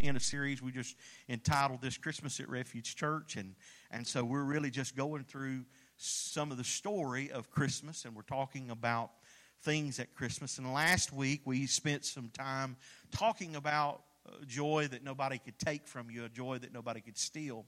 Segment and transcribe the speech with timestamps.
[0.00, 0.96] in a series we just
[1.28, 3.36] entitled this Christmas at Refuge Church.
[3.36, 3.54] And,
[3.90, 5.64] and so we're really just going through
[5.96, 9.10] some of the story of Christmas, and we're talking about
[9.62, 10.56] things at Christmas.
[10.58, 12.76] And last week we spent some time
[13.12, 14.02] talking about
[14.46, 17.66] joy that nobody could take from you, a joy that nobody could steal.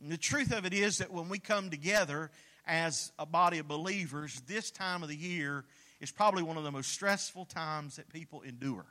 [0.00, 2.30] And the truth of it is that when we come together
[2.66, 5.64] as a body of believers, this time of the year
[6.00, 8.86] is probably one of the most stressful times that people endure.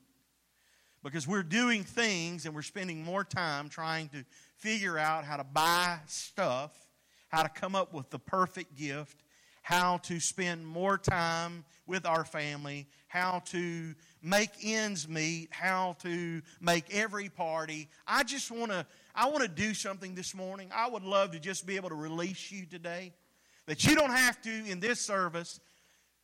[1.04, 4.24] Because we're doing things and we're spending more time trying to
[4.58, 6.72] figure out how to buy stuff,
[7.30, 9.24] how to come up with the perfect gift,
[9.64, 16.42] how to spend more time with our family, how to make ends meet, how to
[16.60, 17.90] make every party.
[18.08, 20.70] I just want to I want to do something this morning.
[20.74, 23.12] I would love to just be able to release you today.
[23.66, 25.60] That you don't have to in this service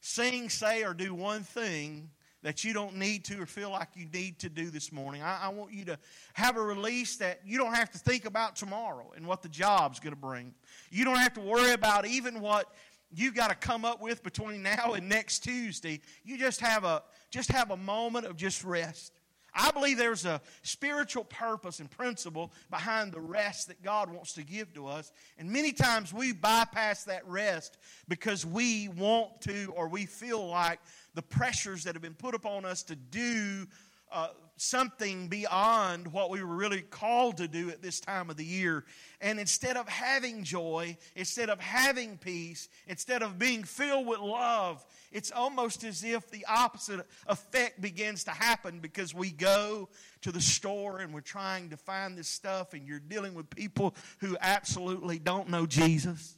[0.01, 2.09] sing, say, or do one thing
[2.47, 5.21] that you don't need to or feel like you need to do this morning.
[5.21, 5.99] I, I, want you to
[6.31, 9.99] have a release that you don't have to think about tomorrow and what the job's
[9.99, 10.53] going to bring.
[10.89, 12.73] You don't have to worry about even what
[13.13, 15.99] you've got to come up with between now and next Tuesday.
[16.23, 19.11] You just have a just have a moment of just rest.
[19.57, 24.43] I believe there's a spiritual purpose and principle behind the rest that God wants to
[24.43, 25.11] give to us.
[25.39, 30.79] And many times we bypass that rest because we want to or we feel like
[31.17, 33.65] the pressures that have been put upon us to do
[34.11, 38.45] uh, something beyond what we were really called to do at this time of the
[38.45, 38.85] year.
[39.19, 44.85] And instead of having joy, instead of having peace, instead of being filled with love,
[45.11, 49.89] it's almost as if the opposite effect begins to happen because we go
[50.21, 53.95] to the store and we're trying to find this stuff, and you're dealing with people
[54.19, 56.37] who absolutely don't know Jesus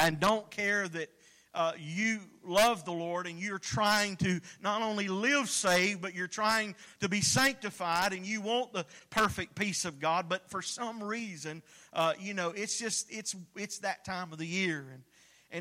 [0.00, 1.10] and don't care that
[1.54, 6.28] uh, you love the Lord and you're trying to not only live saved, but you're
[6.28, 11.02] trying to be sanctified and you want the perfect peace of God, but for some
[11.02, 11.62] reason,
[11.92, 14.86] uh, you know, it's just, it's, it's that time of the year.
[14.92, 15.02] And,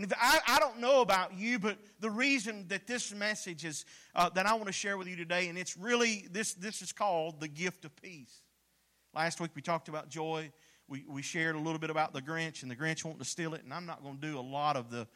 [0.04, 3.86] and I, I don't know about you, but the reason that this message is,
[4.16, 6.92] uh, that I want to share with you today, and it's really, this, this is
[6.92, 8.42] called the gift of peace.
[9.16, 10.52] Last week we talked about joy.
[10.88, 13.54] We, we shared a little bit about the Grinch and the Grinch wanting to steal
[13.54, 15.08] it, and I'm not going to do a lot of the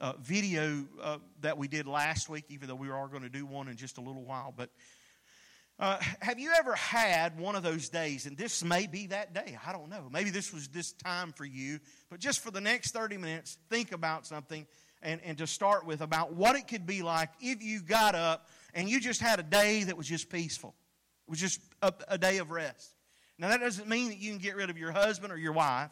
[0.00, 3.46] uh, video uh, that we did last week, even though we are going to do
[3.46, 4.52] one in just a little while.
[4.56, 4.70] But
[5.78, 8.26] uh, have you ever had one of those days?
[8.26, 9.58] And this may be that day.
[9.66, 10.08] I don't know.
[10.12, 11.80] Maybe this was this time for you.
[12.10, 14.66] But just for the next 30 minutes, think about something
[15.02, 18.48] and, and to start with about what it could be like if you got up
[18.72, 20.74] and you just had a day that was just peaceful.
[21.26, 22.94] It was just a, a day of rest.
[23.38, 25.90] Now, that doesn't mean that you can get rid of your husband or your wife.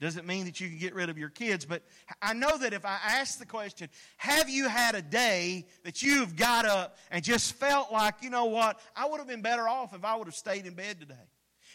[0.00, 1.82] Doesn't mean that you can get rid of your kids, but
[2.20, 6.36] I know that if I ask the question, have you had a day that you've
[6.36, 9.94] got up and just felt like, you know what, I would have been better off
[9.94, 11.14] if I would have stayed in bed today?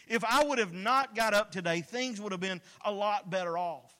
[0.06, 3.56] If I would have not got up today, things would have been a lot better
[3.56, 3.94] off.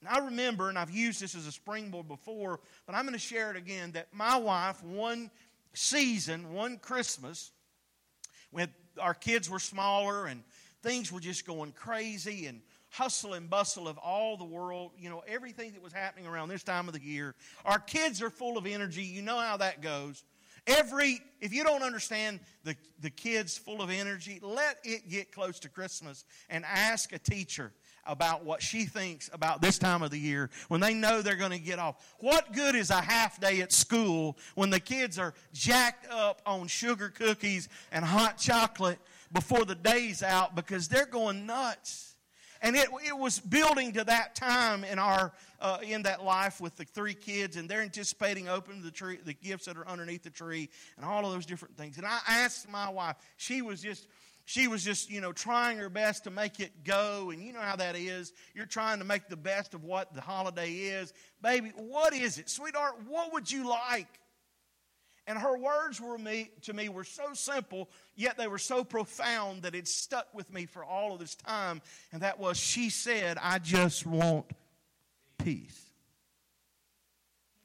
[0.00, 3.18] And I remember, and I've used this as a springboard before, but I'm going to
[3.18, 5.30] share it again that my wife, one
[5.74, 7.50] season, one Christmas,
[8.50, 8.68] when
[9.00, 10.42] our kids were smaller and
[10.82, 12.60] things were just going crazy and
[12.98, 16.64] hustle and bustle of all the world, you know, everything that was happening around this
[16.64, 17.36] time of the year.
[17.64, 19.04] Our kids are full of energy.
[19.04, 20.24] You know how that goes.
[20.66, 25.60] Every, if you don't understand the, the kids full of energy, let it get close
[25.60, 27.72] to Christmas and ask a teacher
[28.04, 31.52] about what she thinks about this time of the year when they know they're going
[31.52, 32.16] to get off.
[32.18, 36.66] What good is a half day at school when the kids are jacked up on
[36.66, 38.98] sugar cookies and hot chocolate
[39.32, 42.07] before the day's out because they're going nuts?
[42.62, 46.76] And it, it was building to that time in our uh, in that life with
[46.76, 50.30] the three kids, and they're anticipating opening the tree, the gifts that are underneath the
[50.30, 51.98] tree, and all of those different things.
[51.98, 54.06] And I asked my wife; she was just
[54.44, 57.60] she was just you know trying her best to make it go, and you know
[57.60, 58.32] how that is.
[58.54, 61.72] You're trying to make the best of what the holiday is, baby.
[61.76, 62.94] What is it, sweetheart?
[63.06, 64.08] What would you like?
[65.28, 69.62] And her words were me, to me were so simple, yet they were so profound
[69.62, 71.82] that it stuck with me for all of this time.
[72.12, 74.46] And that was, she said, I just want
[75.36, 75.84] peace.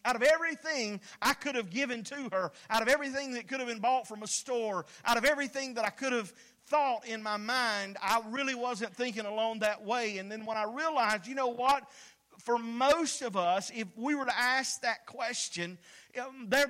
[0.03, 3.69] Out of everything I could have given to her, out of everything that could have
[3.69, 6.33] been bought from a store, out of everything that I could have
[6.67, 10.17] thought in my mind, I really wasn't thinking along that way.
[10.17, 11.83] And then when I realized, you know what?
[12.43, 15.77] For most of us, if we were to ask that question,
[16.19, 16.67] um, there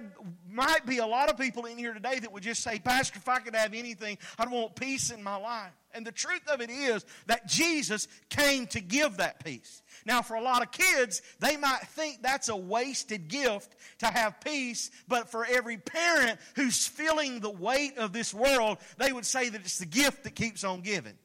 [0.49, 3.27] might be a lot of people in here today that would just say, Pastor, if
[3.27, 5.71] I could have anything, I'd want peace in my life.
[5.95, 9.81] And the truth of it is that Jesus came to give that peace.
[10.05, 14.39] Now, for a lot of kids, they might think that's a wasted gift to have
[14.41, 19.49] peace, but for every parent who's feeling the weight of this world, they would say
[19.49, 21.15] that it's the gift that keeps on giving.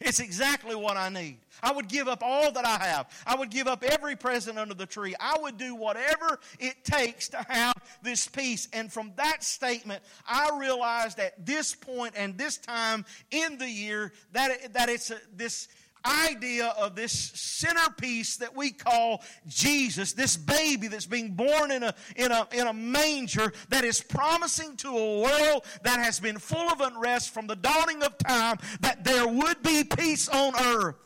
[0.00, 1.38] It's exactly what I need.
[1.62, 3.10] I would give up all that I have.
[3.26, 5.14] I would give up every present under the tree.
[5.20, 8.68] I would do whatever it takes to have this peace.
[8.72, 14.12] And from that statement, I realized at this point and this time in the year
[14.32, 15.68] that, that it's a, this
[16.04, 21.94] idea of this centerpiece that we call Jesus, this baby that's being born in a,
[22.16, 26.68] in a, in a manger that is promising to a world that has been full
[26.68, 30.96] of unrest from the dawning of time that there would be peace on earth.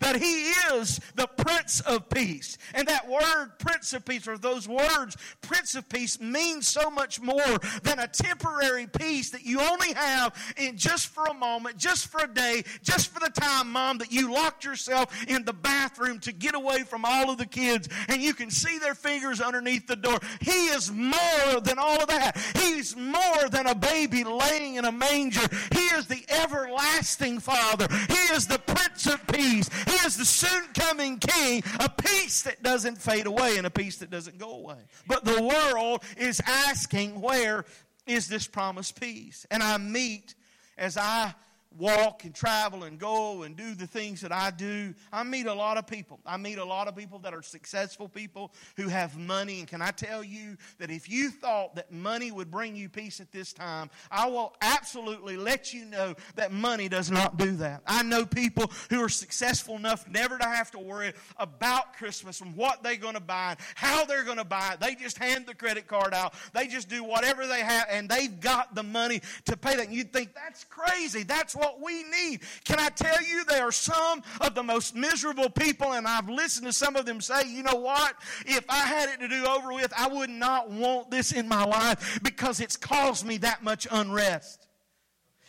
[0.00, 2.58] That he is the Prince of Peace.
[2.74, 7.20] And that word, Prince of Peace, or those words, Prince of Peace, means so much
[7.20, 12.08] more than a temporary peace that you only have in just for a moment, just
[12.08, 16.18] for a day, just for the time, Mom, that you locked yourself in the bathroom
[16.20, 19.86] to get away from all of the kids and you can see their fingers underneath
[19.86, 20.18] the door.
[20.40, 22.36] He is more than all of that.
[22.56, 25.46] He's more than a baby laying in a manger.
[25.72, 27.86] He is the everlasting Father.
[28.08, 29.68] He is the Prince of Peace.
[29.86, 33.98] He is the soon coming King, a peace that doesn't fade away and a peace
[33.98, 34.78] that doesn't go away.
[35.06, 37.64] But the world is asking, where
[38.06, 39.46] is this promised peace?
[39.50, 40.34] And I meet
[40.76, 41.34] as I
[41.78, 45.54] walk and travel and go and do the things that I do, I meet a
[45.54, 46.20] lot of people.
[46.24, 49.60] I meet a lot of people that are successful people who have money.
[49.60, 53.20] And can I tell you that if you thought that money would bring you peace
[53.20, 57.82] at this time, I will absolutely let you know that money does not do that.
[57.86, 62.54] I know people who are successful enough never to have to worry about Christmas and
[62.54, 64.80] what they're going to buy, and how they're going to buy it.
[64.80, 66.34] They just hand the credit card out.
[66.52, 69.86] They just do whatever they have, and they've got the money to pay that.
[69.86, 71.22] And you'd think that's crazy.
[71.22, 72.40] That's what what we need.
[72.64, 76.66] Can I tell you, there are some of the most miserable people, and I've listened
[76.66, 78.14] to some of them say, you know what?
[78.46, 81.64] If I had it to do over with, I would not want this in my
[81.64, 84.66] life because it's caused me that much unrest.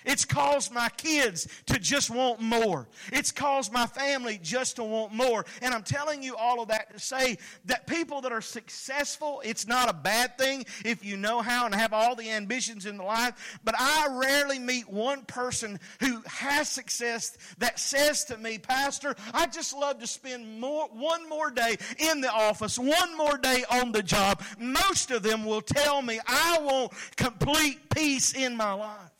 [0.05, 2.87] It's caused my kids to just want more.
[3.11, 5.45] It's caused my family just to want more.
[5.61, 9.67] And I'm telling you all of that to say that people that are successful, it's
[9.67, 13.03] not a bad thing if you know how and have all the ambitions in the
[13.03, 13.59] life.
[13.63, 19.47] But I rarely meet one person who has success that says to me, Pastor, I
[19.47, 23.91] just love to spend more, one more day in the office, one more day on
[23.91, 24.43] the job.
[24.59, 29.14] Most of them will tell me, I want complete peace in my life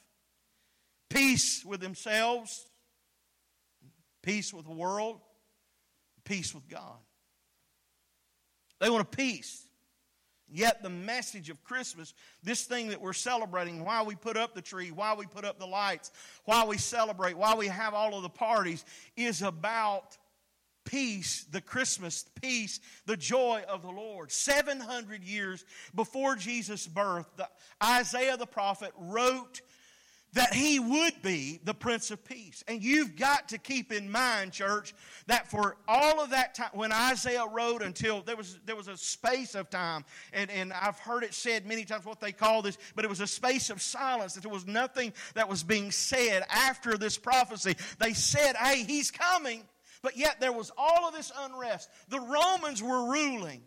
[1.09, 2.65] peace with themselves,
[4.21, 5.19] peace with the world,
[6.23, 6.97] peace with God.
[8.79, 9.61] They want a peace.
[10.47, 12.13] Yet the message of Christmas,
[12.43, 15.57] this thing that we're celebrating, why we put up the tree, why we put up
[15.57, 16.11] the lights,
[16.45, 18.85] why we celebrate, why we have all of the parties,
[19.17, 20.17] is about
[20.85, 24.31] peace, the Christmas peace, the joy of the Lord.
[24.31, 25.65] 700 years
[25.95, 27.27] before Jesus' birth,
[27.83, 29.61] Isaiah the prophet wrote
[30.35, 32.63] that he would be the Prince of Peace.
[32.67, 34.93] And you've got to keep in mind, church,
[35.27, 38.97] that for all of that time, when Isaiah wrote until there was, there was a
[38.97, 40.03] space of time,
[40.33, 43.21] and, and I've heard it said many times what they call this, but it was
[43.21, 47.75] a space of silence, that there was nothing that was being said after this prophecy.
[47.99, 49.63] They said, hey, he's coming,
[50.01, 51.89] but yet there was all of this unrest.
[52.09, 53.61] The Romans were ruling.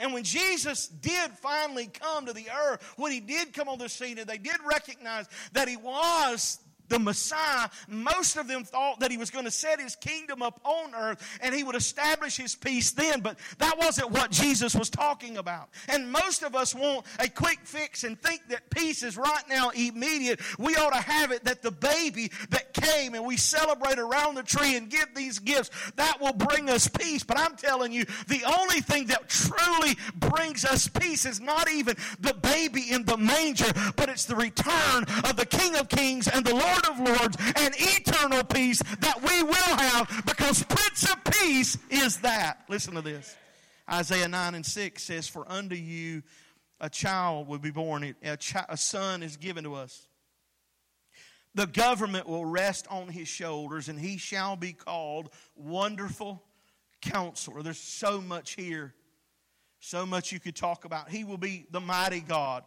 [0.00, 3.88] And when Jesus did finally come to the earth, when he did come on the
[3.88, 9.10] scene and they did recognize that he was the Messiah, most of them thought that
[9.10, 12.54] he was going to set his kingdom up on earth and he would establish his
[12.54, 15.68] peace then, but that wasn't what Jesus was talking about.
[15.88, 19.70] And most of us want a quick fix and think that peace is right now
[19.70, 20.40] immediate.
[20.58, 24.42] We ought to have it that the baby that came and we celebrate around the
[24.42, 27.22] tree and give these gifts, that will bring us peace.
[27.22, 31.96] But I'm telling you, the only thing that truly brings us peace is not even
[32.20, 36.44] the baby in the manger, but it's the return of the King of Kings and
[36.44, 41.24] the Lord Lord of Lords, and eternal peace that we will have because Prince of
[41.24, 42.64] Peace is that.
[42.68, 43.36] Listen to this.
[43.90, 46.22] Isaiah 9 and 6 says, For unto you
[46.80, 50.08] a child will be born, a, a son is given to us.
[51.54, 56.42] The government will rest on his shoulders, and he shall be called Wonderful
[57.00, 57.62] Counselor.
[57.62, 58.94] There's so much here,
[59.80, 61.08] so much you could talk about.
[61.08, 62.62] He will be the mighty God,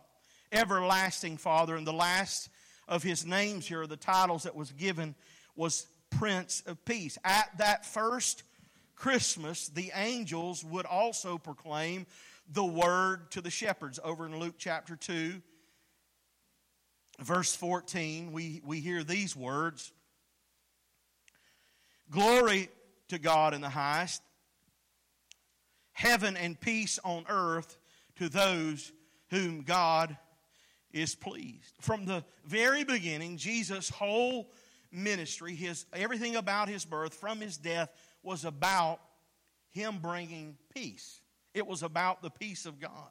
[0.52, 2.50] everlasting Father, and the last
[2.90, 5.16] of his names here, the titles that was given,
[5.56, 7.18] was Prince of Peace.
[7.24, 8.44] At that first
[8.96, 12.08] Christmas, the angels would also proclaim
[12.52, 14.00] the word to the shepherds.
[14.04, 15.42] Over in Luke chapter 2,
[17.20, 19.94] verse 14, we, we hear these words
[22.12, 22.70] Glory
[23.10, 24.24] to God in the highest,
[25.92, 27.78] heaven and peace on earth
[28.16, 28.92] to those
[29.30, 30.18] whom God
[30.92, 31.76] is pleased.
[31.82, 34.52] From the very beginning, Jesus' whole
[34.92, 37.92] ministry, his everything about his birth from his death
[38.24, 39.00] was about
[39.70, 41.22] him bringing peace.
[41.54, 43.10] It was about the peace of God.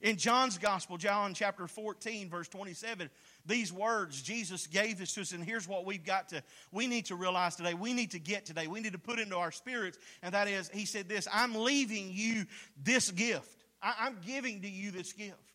[0.00, 3.10] In John's Gospel, John chapter 14, verse 27,
[3.44, 7.06] these words Jesus gave this to us, and here's what we've got to, we need
[7.06, 9.98] to realize today, we need to get today, we need to put into our spirits,
[10.22, 12.46] and that is, He said this I'm leaving you
[12.82, 13.64] this gift.
[13.82, 15.47] I, am giving to you this gift.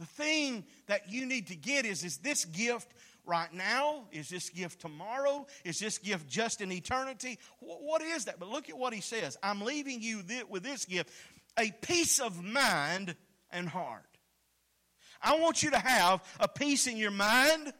[0.00, 2.94] The thing that you need to get is, is this gift
[3.26, 4.06] right now?
[4.10, 5.46] Is this gift tomorrow?
[5.62, 7.38] Is this gift just in eternity?
[7.60, 8.40] What is that?
[8.40, 11.12] But look at what he says I'm leaving you with this gift
[11.58, 13.14] a peace of mind
[13.50, 14.04] and heart.
[15.22, 17.72] I want you to have a peace in your mind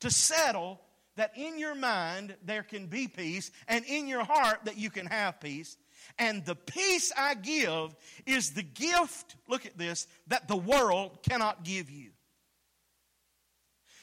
[0.00, 0.80] to settle
[1.14, 5.06] that in your mind there can be peace, and in your heart that you can
[5.06, 5.76] have peace.
[6.18, 7.94] And the peace I give
[8.26, 12.10] is the gift, look at this, that the world cannot give you.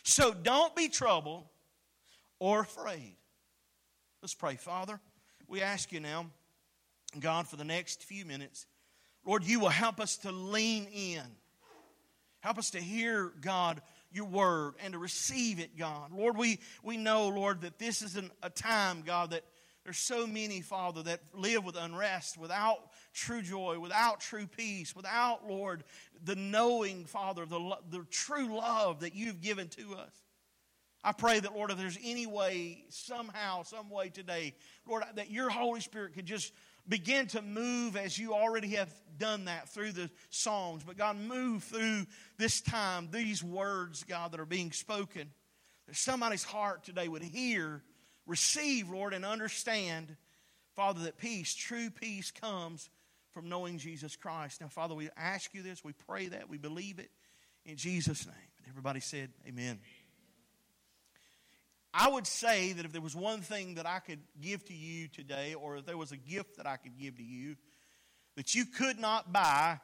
[0.03, 1.43] So don't be troubled
[2.39, 3.15] or afraid.
[4.21, 4.55] Let's pray.
[4.55, 4.99] Father,
[5.47, 6.27] we ask you now,
[7.19, 8.65] God, for the next few minutes,
[9.25, 11.23] Lord, you will help us to lean in
[12.45, 13.81] Help us to hear, God,
[14.11, 16.11] your word and to receive it, God.
[16.11, 19.41] Lord, we, we know, Lord, that this is an, a time, God, that
[19.85, 22.79] there's so many, Father, that live with unrest, without
[23.13, 25.83] true joy, without true peace, without, Lord,
[26.23, 30.11] the knowing, Father, the, the true love that you've given to us.
[31.03, 34.55] I pray that, Lord, if there's any way, somehow, some way today,
[34.87, 36.51] Lord, that your Holy Spirit could just
[36.87, 40.83] begin to move as you already have done that through the songs.
[40.83, 42.07] But God, move through
[42.39, 45.29] this time, these words, God, that are being spoken.
[45.85, 47.83] That somebody's heart today would hear,
[48.25, 50.15] receive, Lord, and understand,
[50.75, 52.89] Father, that peace, true peace, comes
[53.33, 54.61] from knowing Jesus Christ.
[54.61, 57.09] Now, Father, we ask you this, we pray that, we believe it
[57.65, 58.35] in Jesus' name.
[58.69, 59.79] Everybody said, Amen.
[61.93, 65.07] I would say that if there was one thing that I could give to you
[65.07, 67.55] today, or if there was a gift that I could give to you
[68.35, 69.79] that you could not buy,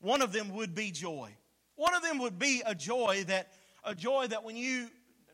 [0.00, 1.30] one of them would be joy.
[1.76, 3.52] One of them would be a joy that
[3.84, 4.88] a joy that when you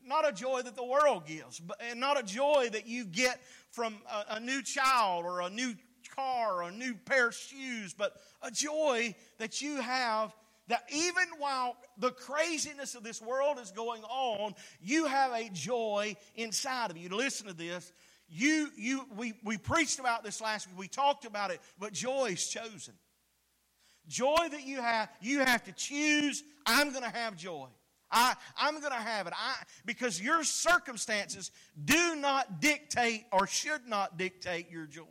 [0.05, 3.39] not a joy that the world gives, but and not a joy that you get
[3.71, 5.73] from a, a new child or a new
[6.15, 10.33] car or a new pair of shoes, but a joy that you have
[10.67, 16.15] that even while the craziness of this world is going on, you have a joy
[16.35, 17.09] inside of you.
[17.09, 17.93] Listen to this,
[18.27, 20.77] you, you, we, we preached about this last week.
[20.77, 22.95] We talked about it, but joy is chosen.
[24.07, 26.43] Joy that you have, you have to choose.
[26.65, 27.67] I'm going to have joy.
[28.15, 29.33] I, I'm going to have it.
[29.35, 29.55] I,
[29.85, 31.51] because your circumstances
[31.83, 35.03] do not dictate or should not dictate your joy.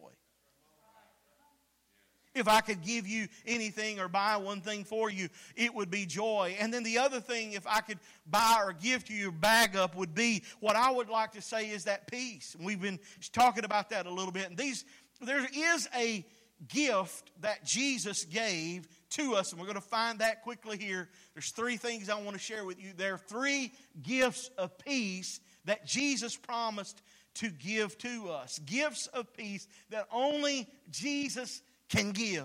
[2.35, 6.07] If I could give you anything or buy one thing for you, it would be
[6.07, 6.57] joy.
[6.59, 9.95] And then the other thing, if I could buy or give to you, bag up,
[9.95, 12.57] would be what I would like to say is that peace.
[12.59, 12.99] we've been
[13.33, 14.49] talking about that a little bit.
[14.49, 14.85] And these,
[15.21, 16.25] there is a
[16.67, 21.09] gift that Jesus gave to us, and we're going to find that quickly here.
[21.35, 22.93] There's three things I want to share with you.
[22.97, 27.03] There are three gifts of peace that Jesus promised
[27.35, 28.59] to give to us.
[28.61, 32.45] Gifts of peace that only Jesus can give.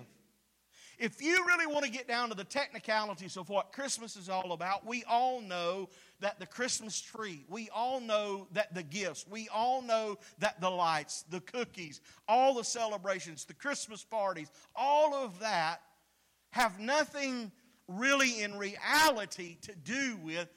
[1.00, 4.52] If you really want to get down to the technicalities of what Christmas is all
[4.52, 5.88] about, we all know
[6.20, 10.70] that the Christmas tree, we all know that the gifts, we all know that the
[10.70, 15.82] lights, the cookies, all the celebrations, the Christmas parties, all of that
[16.52, 17.52] have nothing
[17.88, 20.48] really in reality to do with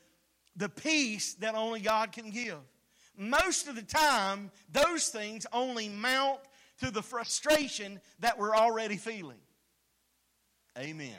[0.56, 2.58] the peace that only God can give.
[3.16, 6.40] Most of the time, those things only mount
[6.80, 9.38] to the frustration that we're already feeling.
[10.78, 11.14] Amen.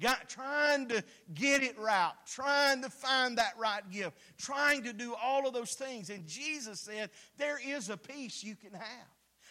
[0.00, 1.02] Got, trying to
[1.34, 5.72] get it right, trying to find that right gift, trying to do all of those
[5.72, 6.08] things.
[6.08, 9.08] And Jesus said, There is a peace you can have.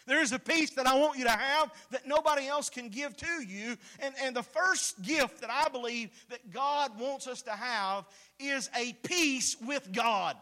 [0.08, 3.14] There is a peace that I want you to have that nobody else can give
[3.18, 3.76] to you.
[4.00, 8.06] And, and the first gift that I believe that God wants us to have
[8.40, 10.34] is a peace with God.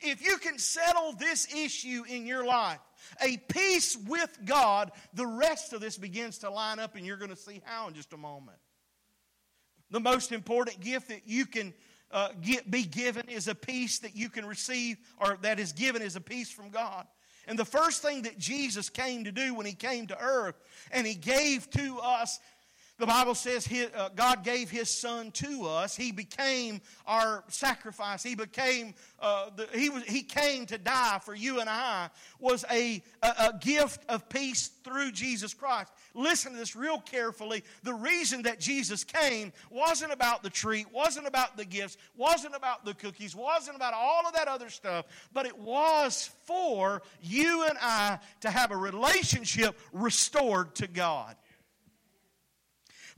[0.00, 2.78] If you can settle this issue in your life,
[3.20, 7.30] a peace with God, the rest of this begins to line up, and you're going
[7.30, 8.58] to see how in just a moment.
[9.90, 11.74] The most important gift that you can
[12.12, 16.02] uh, get, be given is a peace that you can receive, or that is given
[16.02, 17.08] is a peace from God.
[17.50, 20.54] And the first thing that Jesus came to do when he came to earth
[20.92, 22.38] and he gave to us
[23.00, 23.66] the Bible says
[23.96, 25.96] uh, God gave His Son to us.
[25.96, 28.22] He became our sacrifice.
[28.22, 32.10] He became uh, the, He was He came to die for you and I.
[32.38, 35.90] Was a, a, a gift of peace through Jesus Christ.
[36.14, 37.64] Listen to this real carefully.
[37.82, 42.84] The reason that Jesus came wasn't about the treat, wasn't about the gifts, wasn't about
[42.84, 47.78] the cookies, wasn't about all of that other stuff, but it was for you and
[47.80, 51.36] I to have a relationship restored to God.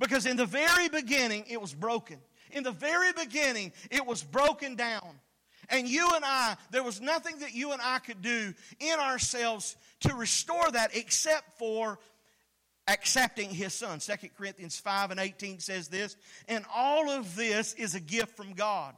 [0.03, 2.19] Because in the very beginning, it was broken.
[2.51, 5.21] In the very beginning, it was broken down.
[5.69, 9.77] And you and I, there was nothing that you and I could do in ourselves
[10.01, 12.01] to restore that except for
[12.89, 14.01] accepting his son.
[14.01, 16.17] 2 Corinthians 5 and 18 says this,
[16.49, 18.97] and all of this is a gift from God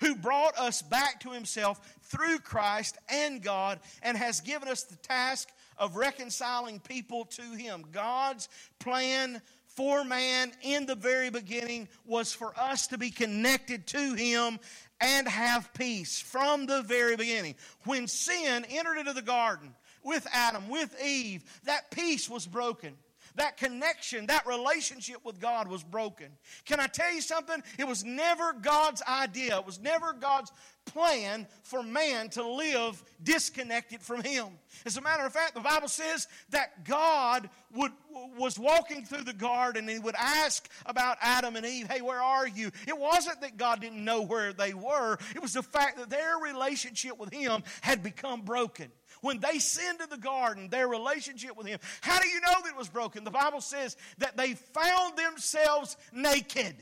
[0.00, 4.96] who brought us back to himself through Christ and God and has given us the
[4.96, 7.84] task of reconciling people to him.
[7.92, 8.48] God's
[8.78, 9.42] plan
[9.76, 14.58] for man in the very beginning was for us to be connected to Him
[15.00, 17.54] and have peace from the very beginning.
[17.84, 19.74] When sin entered into the garden
[20.04, 22.94] with Adam, with Eve, that peace was broken.
[23.36, 26.28] That connection, that relationship with God was broken.
[26.64, 27.62] Can I tell you something?
[27.78, 29.58] It was never God's idea.
[29.58, 30.52] It was never God's
[30.84, 34.48] plan for man to live disconnected from him.
[34.84, 37.92] As a matter of fact, the Bible says that God would,
[38.36, 42.20] was walking through the garden and he would ask about Adam and Eve, hey, where
[42.20, 42.70] are you?
[42.86, 46.38] It wasn't that God didn't know where they were, it was the fact that their
[46.38, 48.90] relationship with him had become broken.
[49.22, 52.70] When they sinned in the garden, their relationship with him, how do you know that
[52.70, 53.24] it was broken?
[53.24, 56.74] The Bible says that they found themselves naked.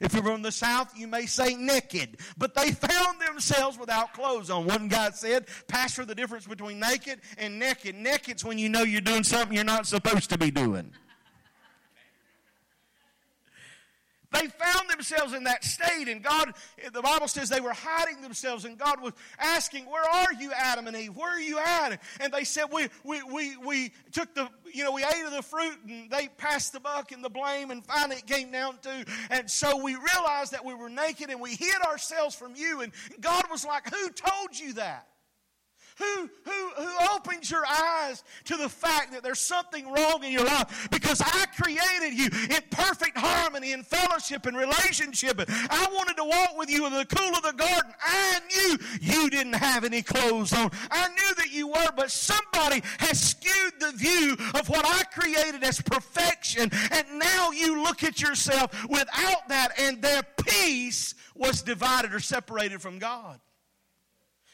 [0.00, 2.18] If you're from the South, you may say naked.
[2.36, 4.66] But they found themselves without clothes on.
[4.66, 7.94] One guy said, Pastor, the difference between naked and naked.
[7.94, 10.92] Naked's when you know you're doing something you're not supposed to be doing.
[14.40, 16.52] They found themselves in that state, and God,
[16.92, 20.86] the Bible says they were hiding themselves, and God was asking, Where are you, Adam
[20.86, 21.16] and Eve?
[21.16, 22.00] Where are you at?
[22.20, 25.42] And they said, We, we, we, we took the, you know, we ate of the
[25.42, 29.04] fruit, and they passed the buck and the blame, and finally it came down to,
[29.30, 32.82] and so we realized that we were naked and we hid ourselves from you.
[32.82, 35.06] And God was like, Who told you that?
[35.98, 40.44] Who, who, who opens your eyes to the fact that there's something wrong in your
[40.44, 40.88] life?
[40.90, 45.40] Because I created you in perfect harmony and fellowship and relationship.
[45.48, 47.94] I wanted to walk with you in the cool of the garden.
[48.04, 50.70] I knew you didn't have any clothes on.
[50.90, 55.64] I knew that you were, but somebody has skewed the view of what I created
[55.64, 56.68] as perfection.
[56.90, 62.82] And now you look at yourself without that, and their peace was divided or separated
[62.82, 63.40] from God.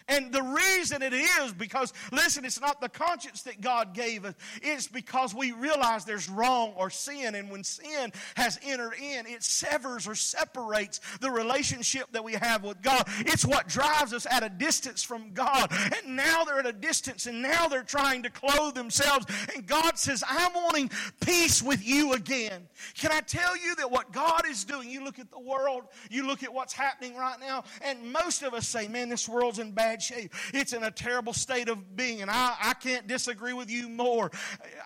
[0.08, 4.34] And the reason it is because, listen, it's not the conscience that God gave us.
[4.62, 7.34] It's because we realize there's wrong or sin.
[7.34, 12.64] And when sin has entered in, it severs or separates the relationship that we have
[12.64, 13.04] with God.
[13.20, 15.72] It's what drives us at a distance from God.
[15.72, 19.26] And now they're at a distance and now they're trying to clothe themselves.
[19.54, 22.66] And God says, I'm wanting peace with you again.
[22.94, 26.26] Can I tell you that what God is doing, you look at the world, you
[26.26, 29.72] look at what's happening right now, and most of us say, man, this world's in
[29.72, 30.34] bad bad shape.
[30.54, 32.22] It's in a terrible state of being.
[32.22, 34.30] And I, I can't disagree with you more.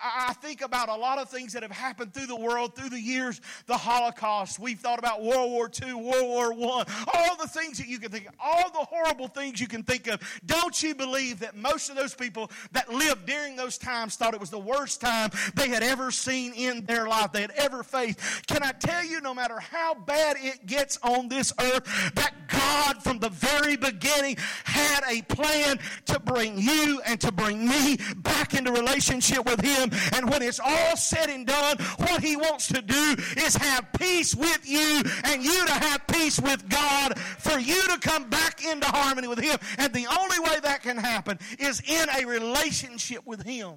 [0.03, 2.99] I, think about a lot of things that have happened through the world, through the
[2.99, 4.59] years, the Holocaust.
[4.59, 8.11] We've thought about World War II, World War I, all the things that you can
[8.11, 10.21] think of, all the horrible things you can think of.
[10.45, 14.39] Don't you believe that most of those people that lived during those times thought it
[14.39, 18.19] was the worst time they had ever seen in their life, they had ever faced?
[18.47, 23.01] Can I tell you, no matter how bad it gets on this earth, that God
[23.01, 27.97] from the very beginning had had a plan to bring you and to bring me
[28.17, 29.91] back into relationship with Him.
[30.13, 34.35] And when it's all said and done, what He wants to do is have peace
[34.35, 38.87] with you and you to have peace with God for you to come back into
[38.87, 39.57] harmony with Him.
[39.77, 43.73] And the only way that can happen is in a relationship with Him.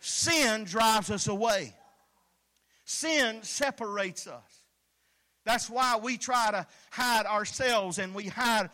[0.00, 1.74] Sin drives us away.
[2.84, 4.62] Sin separates us.
[5.44, 8.70] That's why we try to hide ourselves and we hide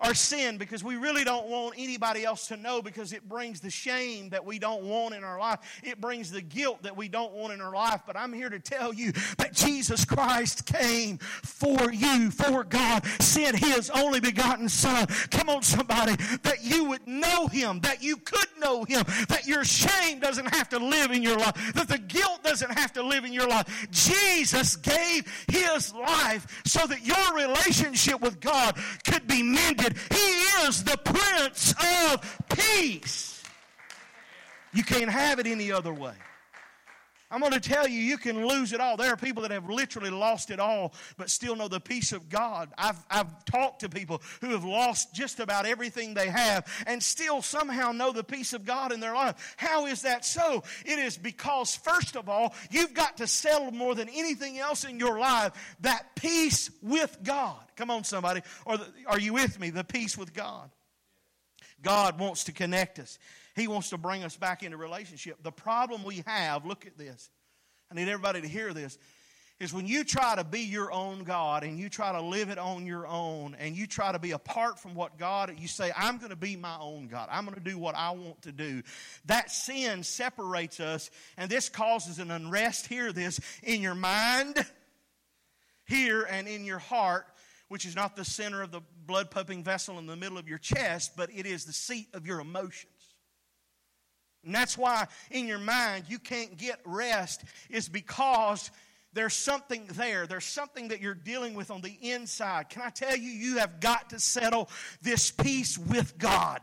[0.00, 3.70] our sin because we really don't want anybody else to know because it brings the
[3.70, 5.58] shame that we don't want in our life.
[5.82, 8.02] It brings the guilt that we don't want in our life.
[8.06, 13.58] But I'm here to tell you that Jesus Christ came for you, for God, sent
[13.58, 15.06] His only begotten Son.
[15.30, 19.64] Come on, somebody, that you would know Him, that you could know Him, that your
[19.64, 23.24] shame doesn't have to live in your life, that the guilt doesn't have to live
[23.24, 23.88] in your life.
[23.90, 30.66] Jesus gave His life so that your relationship with God could be mended said, He
[30.66, 31.74] is the Prince
[32.12, 33.42] of Peace.
[34.72, 36.14] You can't have it any other way.
[37.30, 38.96] I'm going to tell you, you can lose it all.
[38.96, 42.30] There are people that have literally lost it all, but still know the peace of
[42.30, 42.70] God.
[42.78, 47.42] I've, I've talked to people who have lost just about everything they have and still
[47.42, 49.54] somehow know the peace of God in their life.
[49.58, 50.62] How is that so?
[50.86, 54.98] It is because, first of all, you've got to settle more than anything else in
[54.98, 57.60] your life that peace with God.
[57.76, 58.40] Come on, somebody.
[58.64, 59.68] Or the, are you with me?
[59.68, 60.70] The peace with God.
[61.82, 63.18] God wants to connect us.
[63.58, 65.42] He wants to bring us back into relationship.
[65.42, 67.30] The problem we have, look at this.
[67.90, 68.98] I need everybody to hear this.
[69.58, 72.58] Is when you try to be your own God and you try to live it
[72.58, 76.18] on your own and you try to be apart from what God, you say, I'm
[76.18, 77.28] going to be my own God.
[77.32, 78.84] I'm going to do what I want to do.
[79.24, 84.64] That sin separates us and this causes an unrest, hear this, in your mind,
[85.88, 87.26] here, and in your heart,
[87.66, 90.58] which is not the center of the blood pumping vessel in the middle of your
[90.58, 92.92] chest, but it is the seat of your emotions.
[94.44, 98.70] And that's why in your mind you can't get rest, is because
[99.12, 100.26] there's something there.
[100.26, 102.68] There's something that you're dealing with on the inside.
[102.68, 104.68] Can I tell you, you have got to settle
[105.02, 106.60] this peace with God.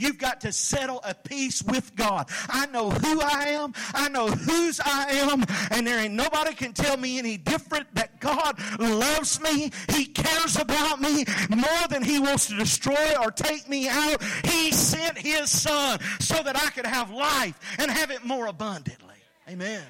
[0.00, 2.28] You've got to settle a peace with God.
[2.48, 3.72] I know who I am.
[3.94, 5.44] I know whose I am.
[5.70, 9.70] And there ain't nobody can tell me any different that God loves me.
[9.90, 14.22] He cares about me more than He wants to destroy or take me out.
[14.44, 19.16] He sent His Son so that I could have life and have it more abundantly.
[19.48, 19.84] Amen.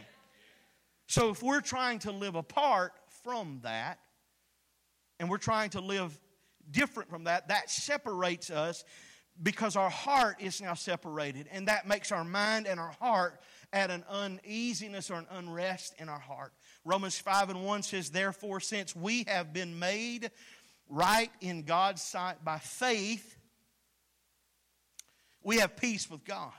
[1.06, 2.92] So if we're trying to live apart
[3.22, 3.98] from that,
[5.18, 6.18] and we're trying to live
[6.70, 8.84] different from that, that separates us
[9.42, 13.40] because our heart is now separated, and that makes our mind and our heart
[13.72, 16.52] at an uneasiness or an unrest in our heart.
[16.84, 20.30] Romans 5 and 1 says, Therefore, since we have been made
[20.88, 23.36] right in God's sight by faith,
[25.42, 26.52] we have peace with God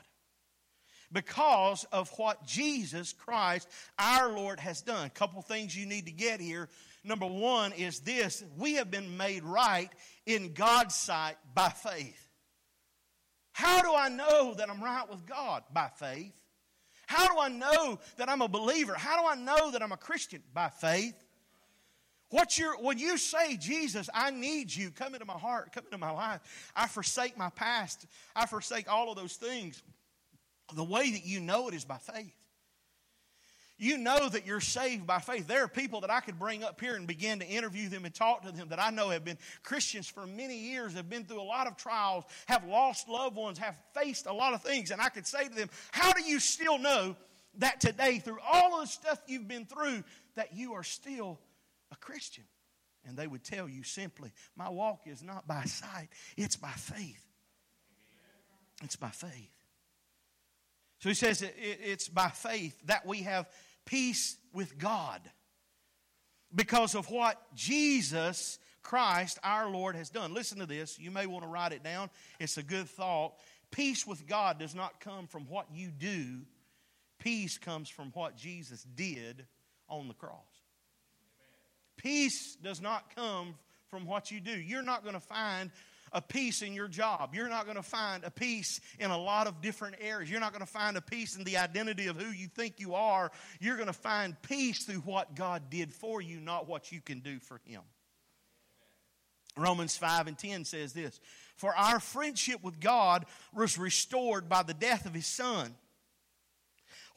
[1.12, 3.68] because of what Jesus Christ,
[3.98, 5.06] our Lord, has done.
[5.06, 6.68] A couple things you need to get here.
[7.04, 9.90] Number one is this we have been made right
[10.26, 12.21] in God's sight by faith.
[13.52, 15.62] How do I know that I'm right with God?
[15.72, 16.32] By faith.
[17.06, 18.94] How do I know that I'm a believer?
[18.94, 20.42] How do I know that I'm a Christian?
[20.54, 21.14] By faith.
[22.30, 25.98] What's your, when you say, Jesus, I need you, come into my heart, come into
[25.98, 26.40] my life,
[26.74, 29.82] I forsake my past, I forsake all of those things.
[30.74, 32.41] The way that you know it is by faith.
[33.82, 35.48] You know that you're saved by faith.
[35.48, 38.14] There are people that I could bring up here and begin to interview them and
[38.14, 41.40] talk to them that I know have been Christians for many years, have been through
[41.40, 44.92] a lot of trials, have lost loved ones, have faced a lot of things.
[44.92, 47.16] And I could say to them, How do you still know
[47.58, 50.04] that today, through all of the stuff you've been through,
[50.36, 51.40] that you are still
[51.90, 52.44] a Christian?
[53.04, 57.26] And they would tell you simply, My walk is not by sight, it's by faith.
[58.84, 59.50] It's by faith.
[61.02, 63.48] So he says it's by faith that we have
[63.84, 65.20] peace with God
[66.54, 70.34] because of what Jesus Christ, our Lord, has done.
[70.34, 70.98] Listen to this.
[70.98, 72.10] You may want to write it down.
[72.40, 73.34] It's a good thought.
[73.70, 76.42] Peace with God does not come from what you do,
[77.18, 79.46] peace comes from what Jesus did
[79.88, 80.38] on the cross.
[81.96, 83.54] Peace does not come
[83.88, 84.50] from what you do.
[84.50, 85.70] You're not going to find
[86.12, 87.34] a peace in your job.
[87.34, 90.30] You're not going to find a peace in a lot of different areas.
[90.30, 92.94] You're not going to find a peace in the identity of who you think you
[92.94, 93.30] are.
[93.60, 97.20] You're going to find peace through what God did for you, not what you can
[97.20, 97.82] do for Him.
[99.56, 101.20] Romans 5 and 10 says this
[101.56, 105.74] For our friendship with God was restored by the death of His Son.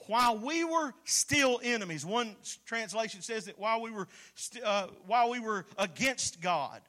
[0.08, 5.32] While we were still enemies, one translation says that while we were, st- uh, while
[5.32, 6.82] we were against God,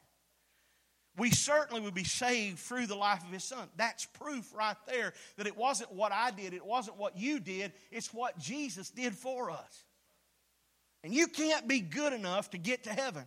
[1.17, 3.69] we certainly would be saved through the life of his son.
[3.77, 7.73] That's proof right there that it wasn't what I did, it wasn't what you did,
[7.91, 9.85] it's what Jesus did for us.
[11.03, 13.25] And you can't be good enough to get to heaven.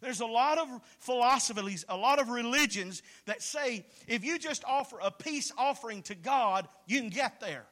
[0.00, 4.98] There's a lot of philosophies, a lot of religions that say if you just offer
[5.02, 7.66] a peace offering to God, you can get there.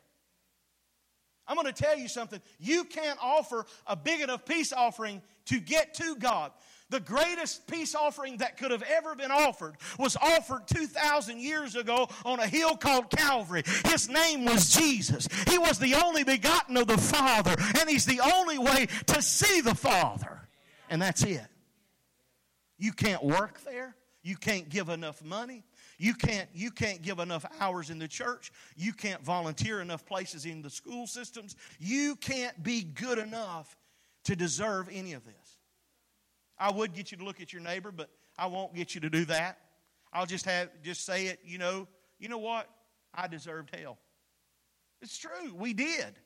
[1.48, 2.40] I'm going to tell you something.
[2.58, 6.50] You can't offer a big enough peace offering to get to God.
[6.88, 12.09] The greatest peace offering that could have ever been offered was offered 2,000 years ago
[12.25, 13.64] on a hill called Calvary.
[13.87, 15.27] His name was Jesus.
[15.49, 19.61] He was the only begotten of the Father, and He's the only way to see
[19.61, 20.49] the Father.
[20.88, 21.46] And that's it.
[22.79, 23.96] You can't work there.
[24.22, 25.64] You can't give enough money.
[25.99, 28.53] You can't, you can't give enough hours in the church.
[28.77, 31.57] You can't volunteer enough places in the school systems.
[31.79, 33.77] You can't be good enough
[34.25, 35.45] to deserve any of this.
[36.58, 39.10] I would get you to look at your neighbor, but I won't get you to
[39.10, 39.58] do that.
[40.12, 41.86] I'll just have just say it, you know,
[42.18, 42.68] you know what?
[43.14, 43.98] I deserved hell.
[45.02, 45.54] It's true.
[45.54, 46.18] We did.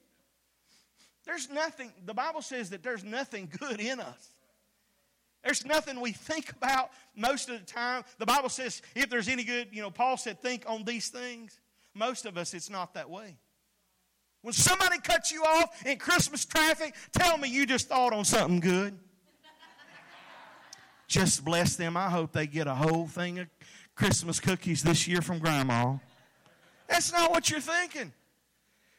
[1.26, 4.28] There's nothing, the Bible says that there's nothing good in us.
[5.44, 8.04] There's nothing we think about most of the time.
[8.18, 11.58] The Bible says if there's any good, you know, Paul said, think on these things.
[11.94, 13.36] Most of us, it's not that way.
[14.42, 18.60] When somebody cuts you off in Christmas traffic, tell me you just thought on something
[18.60, 18.98] good.
[21.10, 21.96] Just bless them.
[21.96, 23.48] I hope they get a whole thing of
[23.96, 25.96] Christmas cookies this year from Grandma.
[26.88, 28.12] That's not what you're thinking.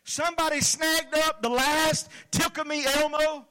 [0.03, 3.45] Somebody snagged up the last Tickle Me Elmo.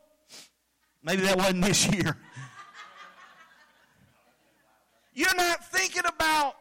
[1.03, 2.15] Maybe that wasn't this year.
[5.15, 6.55] You're not thinking about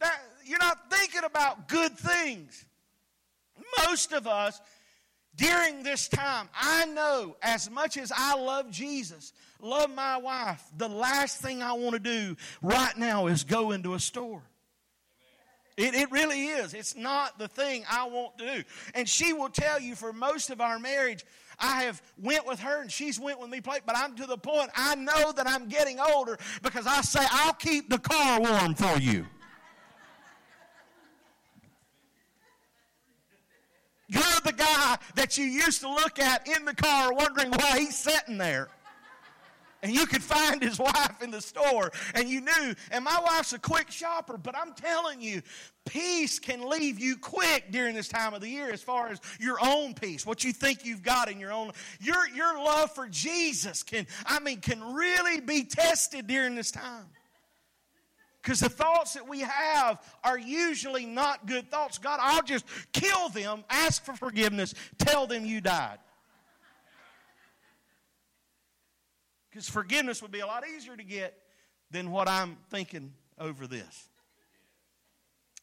[0.00, 0.18] that.
[0.46, 2.64] You're not thinking about good things.
[3.86, 4.62] Most of us
[5.36, 10.88] during this time, I know as much as I love Jesus, love my wife, the
[10.88, 14.42] last thing I want to do right now is go into a store.
[15.76, 16.72] It, it really is.
[16.72, 18.62] It's not the thing I want to do.
[18.94, 21.24] And she will tell you for most of our marriage,
[21.58, 24.70] I have went with her and she's went with me, but I'm to the point
[24.76, 28.98] I know that I'm getting older because I say, I'll keep the car warm for
[28.98, 29.26] you.
[34.06, 37.96] You're the guy that you used to look at in the car wondering why he's
[37.96, 38.68] sitting there.
[39.82, 43.52] And you could find his wife in the store and you knew and my wife's
[43.52, 45.42] a quick shopper but i'm telling you
[45.84, 49.58] peace can leave you quick during this time of the year as far as your
[49.62, 53.82] own peace what you think you've got in your own your your love for jesus
[53.82, 57.04] can i mean can really be tested during this time
[58.44, 63.30] because the thoughts that we have are usually not good thoughts god i'll just kill
[63.30, 65.98] them ask for forgiveness tell them you died
[69.54, 71.38] Because forgiveness would be a lot easier to get
[71.92, 74.08] than what I'm thinking over this.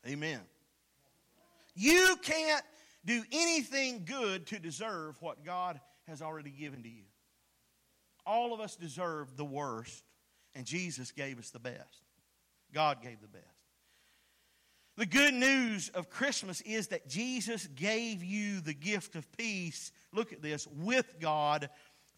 [0.08, 0.40] Amen.
[1.76, 2.64] You can't
[3.04, 7.04] do anything good to deserve what God has already given to you.
[8.26, 10.06] All of us deserve the worst,
[10.56, 12.06] and Jesus gave us the best.
[12.74, 13.46] God gave the best.
[14.98, 20.34] The good news of Christmas is that Jesus gave you the gift of peace, look
[20.34, 21.70] at this, with God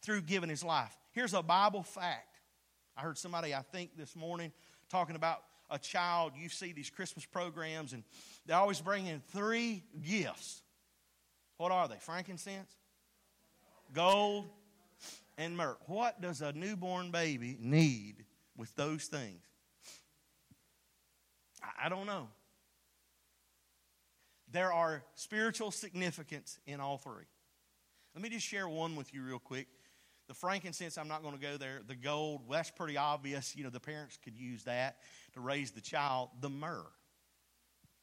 [0.01, 0.93] through giving his life.
[1.11, 2.39] Here's a Bible fact.
[2.97, 4.51] I heard somebody, I think, this morning
[4.89, 6.33] talking about a child.
[6.35, 8.03] You see these Christmas programs, and
[8.45, 10.61] they always bring in three gifts.
[11.57, 11.97] What are they?
[11.99, 12.75] Frankincense,
[13.93, 14.49] gold,
[15.37, 15.77] and myrrh.
[15.85, 18.25] What does a newborn baby need
[18.57, 19.41] with those things?
[21.83, 22.29] I don't know.
[24.49, 27.25] There are spiritual significance in all three.
[28.15, 29.67] Let me just share one with you real quick.
[30.29, 31.81] The frankincense, I'm not going to go there.
[31.85, 33.53] The gold, well, that's pretty obvious.
[33.57, 34.99] You know, the parents could use that
[35.33, 36.29] to raise the child.
[36.39, 36.85] The myrrh.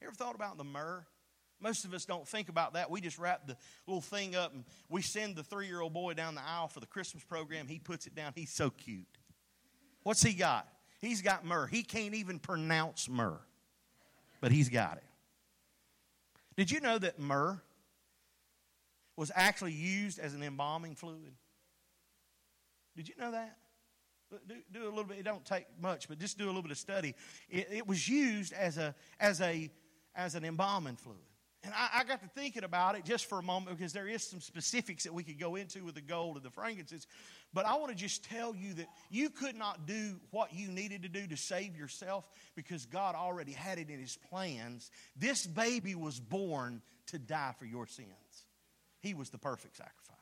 [0.03, 1.07] You ever thought about the myrrh?
[1.59, 2.91] Most of us don't think about that.
[2.91, 6.13] We just wrap the little thing up and we send the three year old boy
[6.13, 7.67] down the aisle for the Christmas program.
[7.67, 8.33] He puts it down.
[8.35, 9.07] He's so cute.
[10.03, 10.69] What's he got?
[11.01, 11.67] He's got myrrh.
[11.67, 13.41] He can't even pronounce myrrh,
[14.41, 15.05] but he's got it.
[16.57, 17.61] Did you know that myrrh
[19.17, 21.35] was actually used as an embalming fluid?
[22.97, 23.57] Did you know that?
[24.47, 25.19] Do, do, a little bit.
[25.19, 27.15] It don't take much, but just do a little bit of study.
[27.49, 29.71] It, it was used as a as a
[30.15, 31.19] as an embalming fluid.
[31.63, 34.23] And I, I, got to thinking about it just for a moment because there is
[34.23, 37.07] some specifics that we could go into with the gold and the frankincense.
[37.53, 41.03] But I want to just tell you that you could not do what you needed
[41.03, 44.91] to do to save yourself because God already had it in His plans.
[45.17, 48.09] This baby was born to die for your sins.
[49.01, 50.17] He was the perfect sacrifice.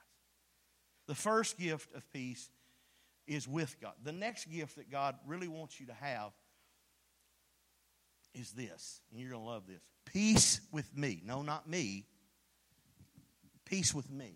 [1.06, 2.50] The first gift of peace
[3.28, 3.92] is with God.
[4.02, 6.32] The next gift that God really wants you to have
[8.34, 11.22] is this, and you're going to love this peace with me.
[11.24, 12.04] No, not me.
[13.64, 14.34] Peace with me.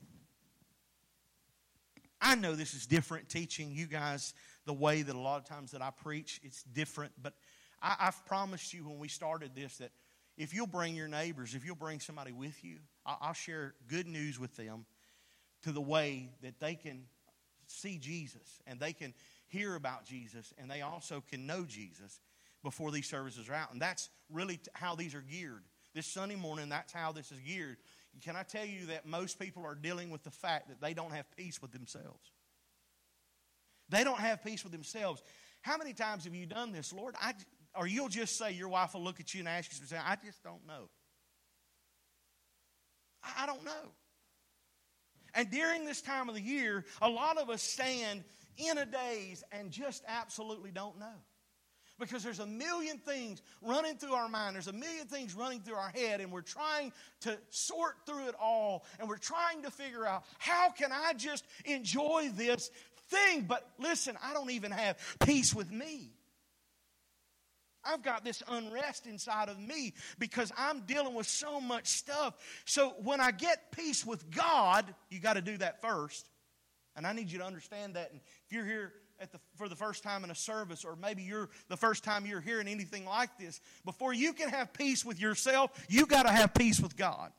[2.20, 5.72] I know this is different teaching you guys the way that a lot of times
[5.72, 7.35] that I preach, it's different, but
[7.82, 9.90] I, have promised you when we started this that
[10.37, 14.38] if you'll bring your neighbors, if you'll bring somebody with you, I'll share good news
[14.38, 14.87] with them
[15.64, 17.04] to the way that they can
[17.66, 19.14] see Jesus and they can
[19.48, 22.20] hear about Jesus and they also can know Jesus
[22.62, 23.72] before these services are out.
[23.72, 25.64] And that's really how these are geared.
[25.94, 27.77] This Sunday morning, that's how this is geared.
[28.22, 31.12] Can I tell you that most people are dealing with the fact that they don't
[31.12, 32.31] have peace with themselves?
[33.88, 35.22] They don't have peace with themselves.
[35.62, 37.14] How many times have you done this, Lord?
[37.20, 37.35] I,
[37.75, 40.16] or you'll just say, your wife will look at you and ask you, say, I
[40.25, 40.88] just don't know.
[43.22, 43.92] I, I don't know.
[45.35, 48.25] And during this time of the year, a lot of us stand
[48.59, 51.14] in a daze and just absolutely don't know.
[52.03, 55.77] Because there's a million things running through our mind, there's a million things running through
[55.77, 60.07] our head, and we're trying to sort through it all, and we're trying to figure
[60.07, 62.71] out how can I just enjoy this
[63.09, 63.43] thing?
[63.43, 66.11] But listen, I don't even have peace with me.
[67.85, 72.35] I've got this unrest inside of me because I'm dealing with so much stuff.
[72.65, 76.29] So when I get peace with God, you got to do that first.
[76.95, 78.11] And I need you to understand that.
[78.12, 78.93] And if you're here
[79.30, 82.40] the, for the first time in a service, or maybe you're the first time you're
[82.40, 86.54] hearing anything like this, before you can have peace with yourself, you got to have
[86.54, 87.30] peace with God.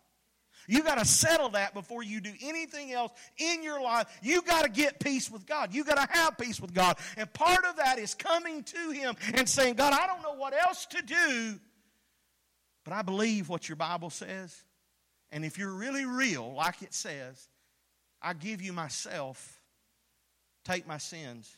[0.68, 4.08] You got to settle that before you do anything else in your life.
[4.22, 5.74] You got to get peace with God.
[5.74, 6.98] You got to have peace with God.
[7.18, 10.54] And part of that is coming to Him and saying, God, I don't know what
[10.54, 11.60] else to do,
[12.86, 14.64] but I believe what your Bible says.
[15.32, 17.50] And if you're really real, like it says,
[18.22, 19.62] I give you myself,
[20.64, 21.58] take my sins,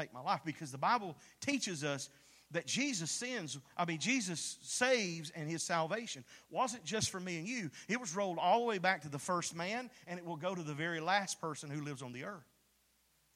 [0.00, 0.40] take my life.
[0.44, 2.08] Because the Bible teaches us
[2.52, 7.46] that Jesus sins, I mean, Jesus saves and his salvation wasn't just for me and
[7.46, 7.70] you.
[7.88, 10.54] It was rolled all the way back to the first man, and it will go
[10.54, 12.46] to the very last person who lives on the earth.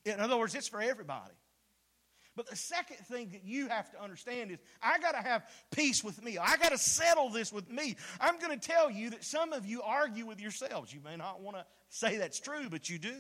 [0.05, 1.35] In other words, it's for everybody.
[2.37, 6.03] But the second thing that you have to understand is I got to have peace
[6.03, 6.37] with me.
[6.37, 7.97] I got to settle this with me.
[8.21, 10.93] I'm going to tell you that some of you argue with yourselves.
[10.93, 13.15] You may not want to say that's true, but you do.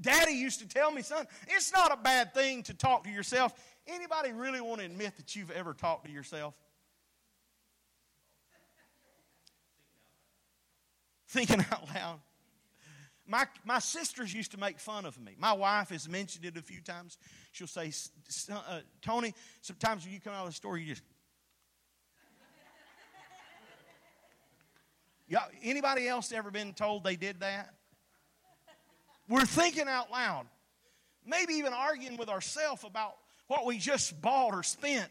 [0.00, 3.52] Daddy used to tell me, son, it's not a bad thing to talk to yourself.
[3.86, 6.54] Anybody really want to admit that you've ever talked to yourself?
[11.28, 12.20] Thinking out loud.
[13.26, 15.34] My, my sisters used to make fun of me.
[15.38, 17.18] My wife has mentioned it a few times.
[17.52, 17.92] She'll say,
[18.50, 21.02] uh, Tony, sometimes when you come out of the store, you just.
[25.30, 27.74] Yeah, anybody else ever been told they did that?
[29.28, 30.46] We're thinking out loud.
[31.26, 35.10] Maybe even arguing with ourselves about what we just bought or spent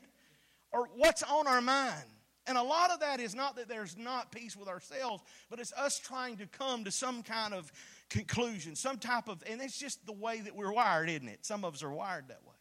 [0.71, 2.06] or what's on our mind.
[2.47, 5.73] And a lot of that is not that there's not peace with ourselves, but it's
[5.73, 7.69] us trying to come to some kind of
[8.10, 11.45] conclusion, some type of, and it's just the way that we're wired, isn't it?
[11.45, 12.56] Some of us are wired that way.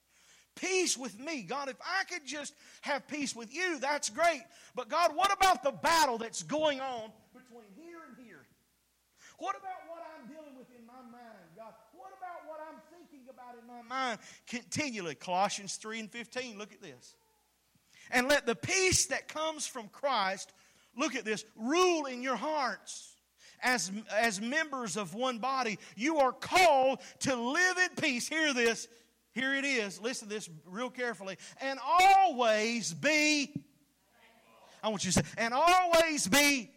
[0.57, 1.43] Peace with me.
[1.43, 4.43] God, if I could just have peace with you, that's great.
[4.75, 8.43] But God, what about the battle that's going on between here and here?
[9.39, 11.77] What about what I'm dealing with in my mind, God?
[11.93, 15.15] What about what I'm thinking about in my mind continually?
[15.15, 17.15] Colossians 3 and 15, look at this.
[18.11, 20.53] And let the peace that comes from Christ,
[20.97, 23.15] look at this, rule in your hearts.
[23.63, 28.29] As, as members of one body, you are called to live in peace.
[28.29, 28.87] Hear this.
[29.33, 30.01] Here it is.
[30.01, 31.39] Listen to this real carefully.
[31.61, 33.53] And always be.
[34.83, 36.71] I want you to say, and always be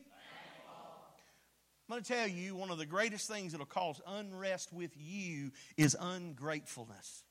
[1.89, 4.91] I'm going to tell you one of the greatest things that will cause unrest with
[4.95, 7.23] you is ungratefulness.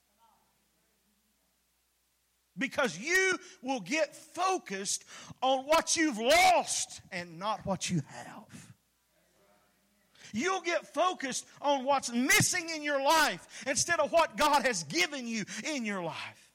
[2.57, 5.05] Because you will get focused
[5.41, 8.67] on what you've lost and not what you have.
[10.33, 15.29] You'll get focused on what's missing in your life instead of what God has given
[15.29, 16.48] you in your life.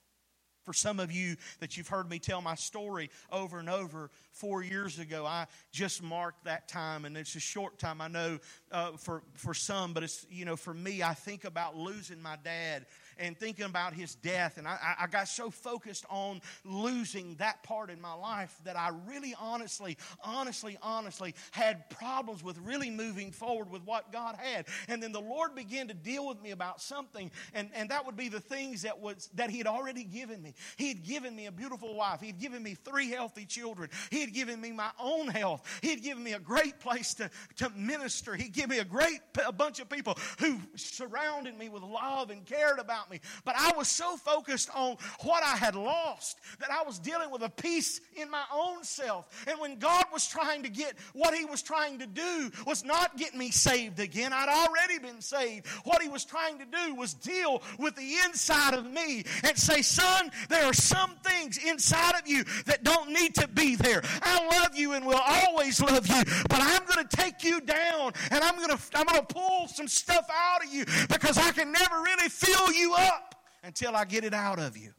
[0.63, 4.63] For some of you that you've heard me tell my story over and over, four
[4.63, 8.39] years ago, I just marked that time, and it's a short time, I know,
[8.71, 12.37] uh, for, for some, but it's, you know, for me, I think about losing my
[12.43, 12.85] dad
[13.19, 14.57] and thinking about his death.
[14.57, 18.91] And I, I got so focused on losing that part in my life that I
[19.07, 24.65] really honestly, honestly, honestly had problems with really moving forward with what God had.
[24.87, 28.15] And then the Lord began to deal with me about something, and, and that would
[28.15, 30.53] be the things that was that He had already given me.
[30.77, 32.19] He had given me a beautiful wife.
[32.21, 33.89] He had given me three healthy children.
[34.09, 35.63] He had given me my own health.
[35.81, 38.35] He had given me a great place to, to minister.
[38.35, 42.45] He gave me a great a bunch of people who surrounded me with love and
[42.45, 43.19] cared about about me.
[43.45, 47.41] But I was so focused on what I had lost that I was dealing with
[47.41, 49.27] a peace in my own self.
[49.47, 53.17] And when God was trying to get what He was trying to do was not
[53.17, 55.67] get me saved again, I'd already been saved.
[55.83, 59.81] What He was trying to do was deal with the inside of me and say,
[59.81, 64.01] Son, there are some things inside of you that don't need to be there.
[64.21, 68.13] I love you and will always love you, but I'm going to take you down
[68.31, 71.51] and I'm going to I'm going to pull some stuff out of you because I
[71.51, 74.93] can never really fill you up until I get it out of you.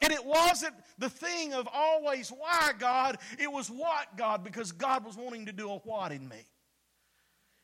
[0.00, 5.04] And it wasn't the thing of always why God, it was what God, because God
[5.04, 6.44] was wanting to do a what in me.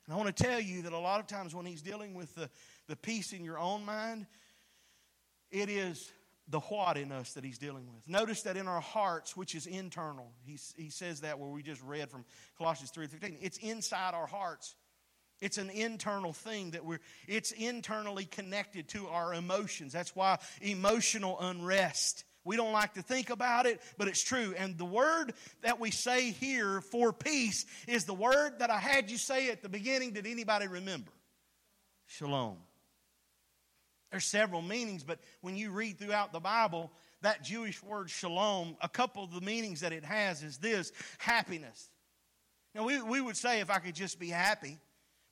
[0.07, 2.35] And I want to tell you that a lot of times when He's dealing with
[2.35, 2.49] the,
[2.89, 4.27] the peace in your own mind,
[5.51, 6.11] it is
[6.49, 8.09] the what in us that He's dealing with.
[8.09, 11.83] Notice that in our hearts, which is internal, He, he says that where we just
[11.83, 12.25] read from
[12.57, 14.77] Colossians 3 15, it's inside our hearts
[15.41, 19.93] It's an internal thing that we're, it's internally connected to our emotions.
[19.93, 22.25] That's why emotional unrest.
[22.45, 24.55] We don't like to think about it, but it's true.
[24.57, 29.11] And the word that we say here for peace is the word that I had
[29.11, 30.13] you say at the beginning.
[30.13, 31.13] Did anybody remember?
[32.07, 32.57] Shalom.
[34.11, 36.91] There's several meanings, but when you read throughout the Bible,
[37.23, 41.91] that Jewish word shalom, a couple of the meanings that it has is this happiness.
[42.75, 44.79] Now, we, we would say if I could just be happy,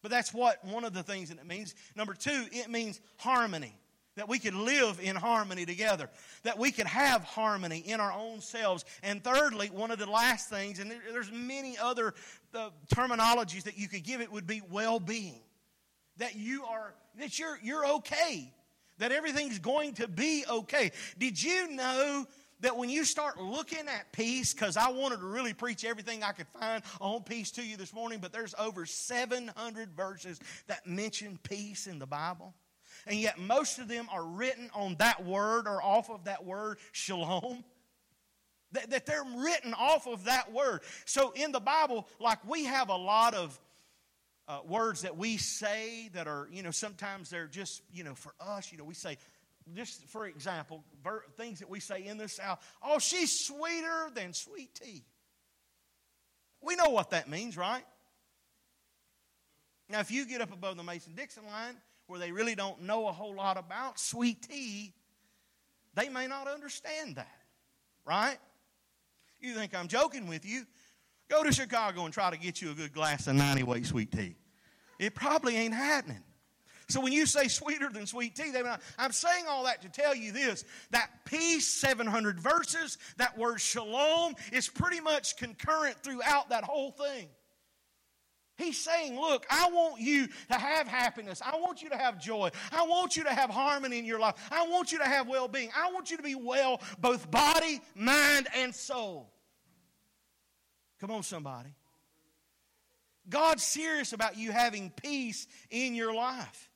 [0.03, 1.75] but that's what one of the things that it means.
[1.97, 3.75] Number two, it means harmony.
[4.17, 6.11] That we could live in harmony together.
[6.43, 8.85] That we could have harmony in our own selves.
[9.05, 12.15] And thirdly, one of the last things, and there's many other
[12.53, 15.41] uh, terminologies that you could give it, would be well being.
[16.17, 18.53] That you are, that you're, you're okay.
[18.99, 20.91] That everything's going to be okay.
[21.17, 22.27] Did you know
[22.61, 26.33] that when you start looking at peace, because I wanted to really preach everything I
[26.33, 31.39] could find on peace to you this morning, but there's over 700 verses that mention
[31.43, 32.55] peace in the Bible.
[33.07, 36.79] And yet, most of them are written on that word or off of that word,
[36.93, 37.65] shalom.
[38.73, 40.83] That, that they're written off of that word.
[41.07, 43.59] So, in the Bible, like we have a lot of
[44.47, 48.35] uh, words that we say that are, you know, sometimes they're just, you know, for
[48.41, 49.17] us, you know, we say,
[49.75, 50.85] just for example,
[51.37, 55.05] things that we say in the South, oh, she's sweeter than sweet tea.
[56.61, 57.85] We know what that means, right?
[59.89, 63.09] Now, if you get up above the Mason Dixon line where they really don't know
[63.09, 64.93] a whole lot about sweet tea,
[65.95, 67.39] they may not understand that,
[68.05, 68.39] right?
[69.41, 70.67] You think I'm joking with you?
[71.29, 74.11] Go to Chicago and try to get you a good glass of 90 weight sweet
[74.11, 74.37] tea.
[74.99, 76.23] It probably ain't happening.
[76.91, 78.53] So when you say sweeter than sweet tea,
[78.99, 84.35] I'm saying all that to tell you this that peace, 700 verses, that word shalom
[84.53, 87.29] is pretty much concurrent throughout that whole thing.
[88.57, 91.43] He's saying, Look, I want you to have happiness.
[91.45, 92.51] I want you to have joy.
[92.73, 94.35] I want you to have harmony in your life.
[94.51, 95.71] I want you to have well being.
[95.77, 99.31] I want you to be well, both body, mind, and soul.
[101.01, 101.75] Come on, somebody.
[103.29, 106.68] God's serious about you having peace in your life.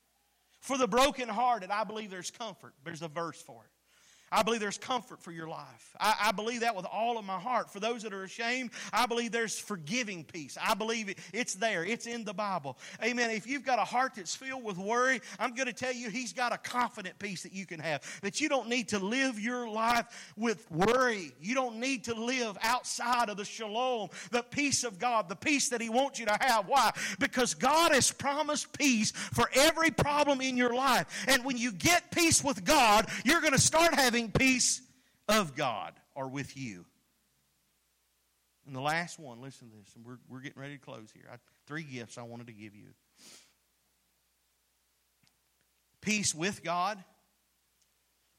[0.63, 2.73] For the brokenhearted, I believe there's comfort.
[2.85, 3.72] There's a verse for it.
[4.33, 5.95] I believe there's comfort for your life.
[6.01, 7.71] I, I, believe that with all of my heart.
[7.71, 10.57] For those that are ashamed, I believe there's forgiving peace.
[10.61, 12.79] I believe it, it's there, it's in the Bible.
[13.05, 13.31] Amen.
[13.31, 16.33] If you've got a heart that's filled with worry, I'm going to tell you, He's
[16.33, 18.03] got a confident peace that you can have.
[18.23, 21.33] That you don't need to live your life with worry.
[21.39, 25.69] You don't need to live outside of the shalom, the peace of God, the peace
[25.69, 26.67] that He wants you to have.
[26.69, 26.91] Why?
[27.19, 31.27] Because God has promised peace for every problem in your life.
[31.29, 34.83] And when you get peace with God, you're going to start having peace
[35.29, 36.85] of God are with you.
[38.67, 41.25] And the last one, listen to this, and we're, we're getting ready to close here.
[41.33, 42.89] I, three gifts I wanted to give you
[46.01, 47.03] peace with God,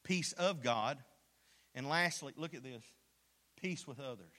[0.02, 0.98] peace of God,
[1.74, 2.82] and lastly, look at this
[3.60, 4.32] peace with others.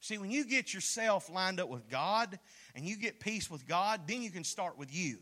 [0.00, 2.38] See, when you get yourself lined up with God
[2.74, 5.18] and you get peace with God, then you can start with you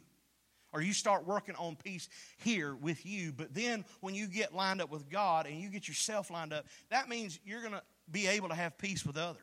[0.72, 2.08] or you start working on peace
[2.38, 3.32] here with you.
[3.32, 6.66] But then when you get lined up with God and you get yourself lined up,
[6.90, 9.42] that means you're going to be able to have peace with others.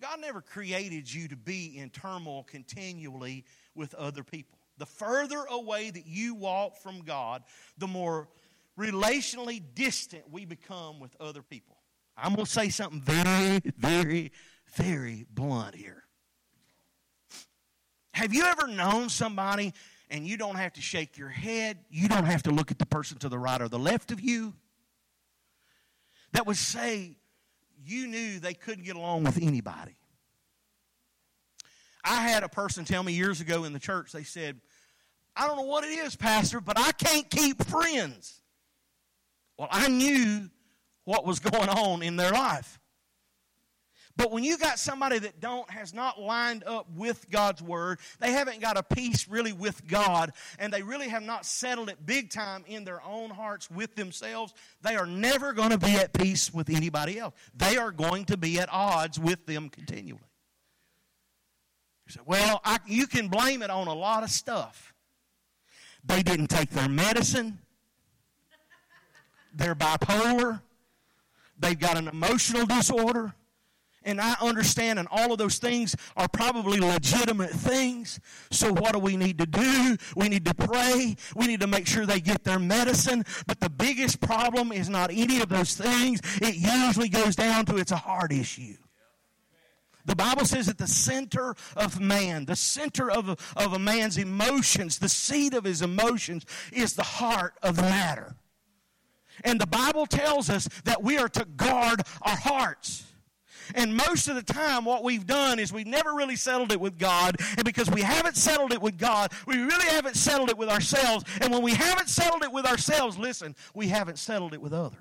[0.00, 3.44] God never created you to be in turmoil continually
[3.74, 4.58] with other people.
[4.76, 7.42] The further away that you walk from God,
[7.78, 8.28] the more
[8.78, 11.76] relationally distant we become with other people.
[12.16, 14.32] I'm going to say something very, very,
[14.74, 16.03] very blunt here.
[18.14, 19.74] Have you ever known somebody
[20.08, 22.86] and you don't have to shake your head, you don't have to look at the
[22.86, 24.54] person to the right or the left of you?
[26.30, 27.16] That would say
[27.84, 29.96] you knew they couldn't get along with anybody.
[32.04, 34.60] I had a person tell me years ago in the church, they said,
[35.34, 38.40] I don't know what it is, Pastor, but I can't keep friends.
[39.58, 40.50] Well, I knew
[41.04, 42.78] what was going on in their life.
[44.16, 48.30] But when you got somebody that don't has not lined up with God's word, they
[48.30, 52.30] haven't got a peace really with God, and they really have not settled it big
[52.30, 56.54] time in their own hearts with themselves, they are never going to be at peace
[56.54, 57.34] with anybody else.
[57.56, 60.20] They are going to be at odds with them continually.
[62.06, 64.94] You say, well, I, you can blame it on a lot of stuff.
[66.04, 67.58] They didn't take their medicine.
[69.54, 70.60] They're bipolar.
[71.58, 73.34] They've got an emotional disorder
[74.04, 78.20] and I understand, and all of those things are probably legitimate things.
[78.50, 79.96] So, what do we need to do?
[80.14, 81.16] We need to pray.
[81.34, 83.24] We need to make sure they get their medicine.
[83.46, 86.20] But the biggest problem is not any of those things.
[86.42, 88.76] It usually goes down to it's a heart issue.
[90.06, 94.98] The Bible says at the center of man, the center of of a man's emotions,
[94.98, 98.36] the seat of his emotions is the heart of the matter.
[99.42, 103.04] And the Bible tells us that we are to guard our hearts.
[103.74, 106.98] And most of the time, what we've done is we've never really settled it with
[106.98, 107.36] God.
[107.56, 111.24] And because we haven't settled it with God, we really haven't settled it with ourselves.
[111.40, 114.98] And when we haven't settled it with ourselves, listen, we haven't settled it with others.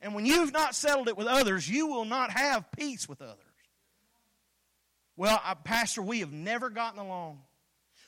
[0.00, 3.36] And when you've not settled it with others, you will not have peace with others.
[5.16, 7.42] Well, I, Pastor, we have never gotten along.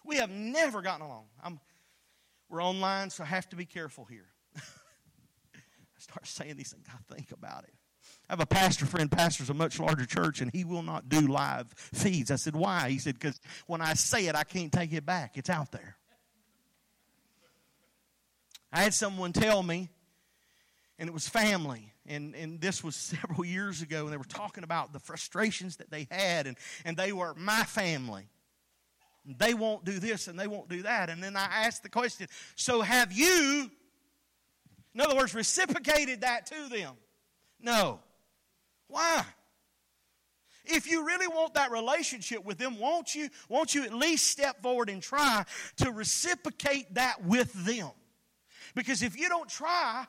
[0.05, 1.25] We have never gotten along.
[1.45, 1.61] I'm,
[2.49, 4.32] we're online, so I have to be careful here.
[6.13, 7.73] Start saying these things, I think about it.
[8.29, 11.21] I have a pastor friend, pastors a much larger church, and he will not do
[11.21, 12.31] live feeds.
[12.31, 12.91] I said, Why?
[12.91, 15.39] He said, Because when I say it, I can't take it back.
[15.39, 15.97] It's out there.
[18.71, 19.89] I had someone tell me
[20.99, 21.93] and it was family.
[22.07, 25.91] And, and this was several years ago, and they were talking about the frustrations that
[25.91, 28.29] they had, and, and they were my family.
[29.25, 31.09] They won't do this and they won't do that.
[31.09, 33.71] And then I asked the question so have you,
[34.95, 36.95] in other words, reciprocated that to them?
[37.61, 38.01] No.
[38.89, 39.25] Why?
[40.65, 44.63] If you really want that relationship with them, won't you, won't you at least step
[44.63, 45.45] forward and try
[45.79, 47.91] to reciprocate that with them?
[48.75, 50.07] Because if you don't try,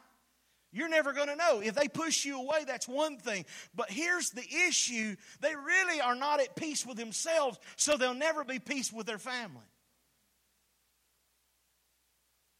[0.71, 1.59] you're never going to know.
[1.59, 3.45] If they push you away, that's one thing.
[3.75, 8.43] But here's the issue they really are not at peace with themselves, so they'll never
[8.43, 9.65] be peace with their family.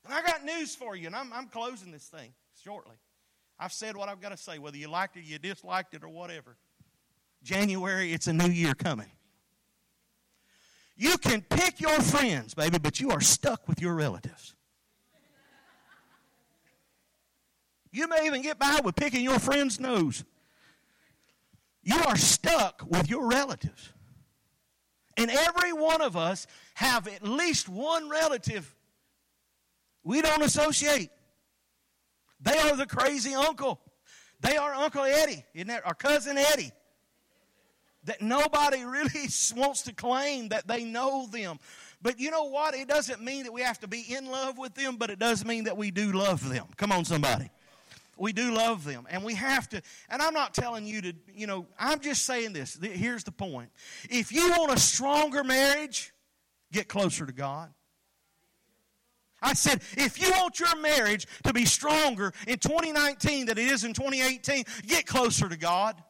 [0.06, 2.34] And I got news for you, and I'm, I'm closing this thing
[2.64, 2.96] shortly.
[3.60, 6.10] I've said what I've got to say, whether you liked it, you disliked it, or
[6.10, 6.58] whatever.
[7.44, 9.12] January, it's a new year coming.
[10.96, 14.56] You can pick your friends, baby, but you are stuck with your relatives.
[17.92, 20.24] You may even get by with picking your friend's nose.
[21.84, 23.92] You are stuck with your relatives.
[25.16, 28.74] And every one of us have at least one relative
[30.04, 31.10] we don't associate.
[32.42, 33.80] They are the crazy uncle.
[34.42, 35.72] They are Uncle Eddie, isn't?
[35.86, 36.72] Our cousin Eddie.
[38.04, 41.58] That nobody really wants to claim that they know them.
[42.02, 42.76] But you know what?
[42.76, 45.46] It doesn't mean that we have to be in love with them, but it does
[45.46, 46.66] mean that we do love them.
[46.76, 47.50] Come on, somebody
[48.18, 51.48] we do love them and we have to and i'm not telling you to you
[51.48, 53.70] know i'm just saying this here's the point
[54.10, 56.14] if you want a stronger marriage
[56.72, 57.74] get closer to god
[59.44, 63.84] i said if you want your marriage to be stronger in 2019 than it is
[63.84, 66.02] in 2018 get closer to god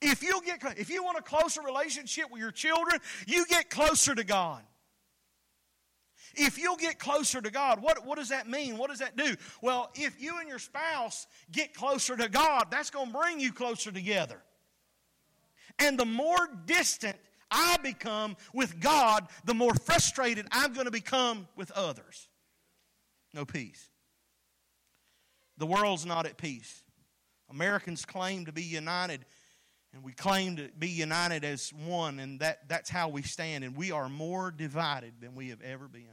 [0.00, 4.14] if you get if you want a closer relationship with your children you get closer
[4.14, 4.62] to god
[6.34, 8.78] if you'll get closer to God, what, what does that mean?
[8.78, 9.36] What does that do?
[9.60, 13.52] Well, if you and your spouse get closer to God, that's going to bring you
[13.52, 14.42] closer together.
[15.78, 17.16] And the more distant
[17.52, 22.28] I become with God, the more frustrated I'm going to become with others.
[23.34, 23.88] No peace.
[25.58, 26.82] The world's not at peace.
[27.50, 29.24] Americans claim to be united,
[29.92, 33.62] and we claim to be united as one, and that, that's how we stand.
[33.62, 36.08] And we are more divided than we have ever been.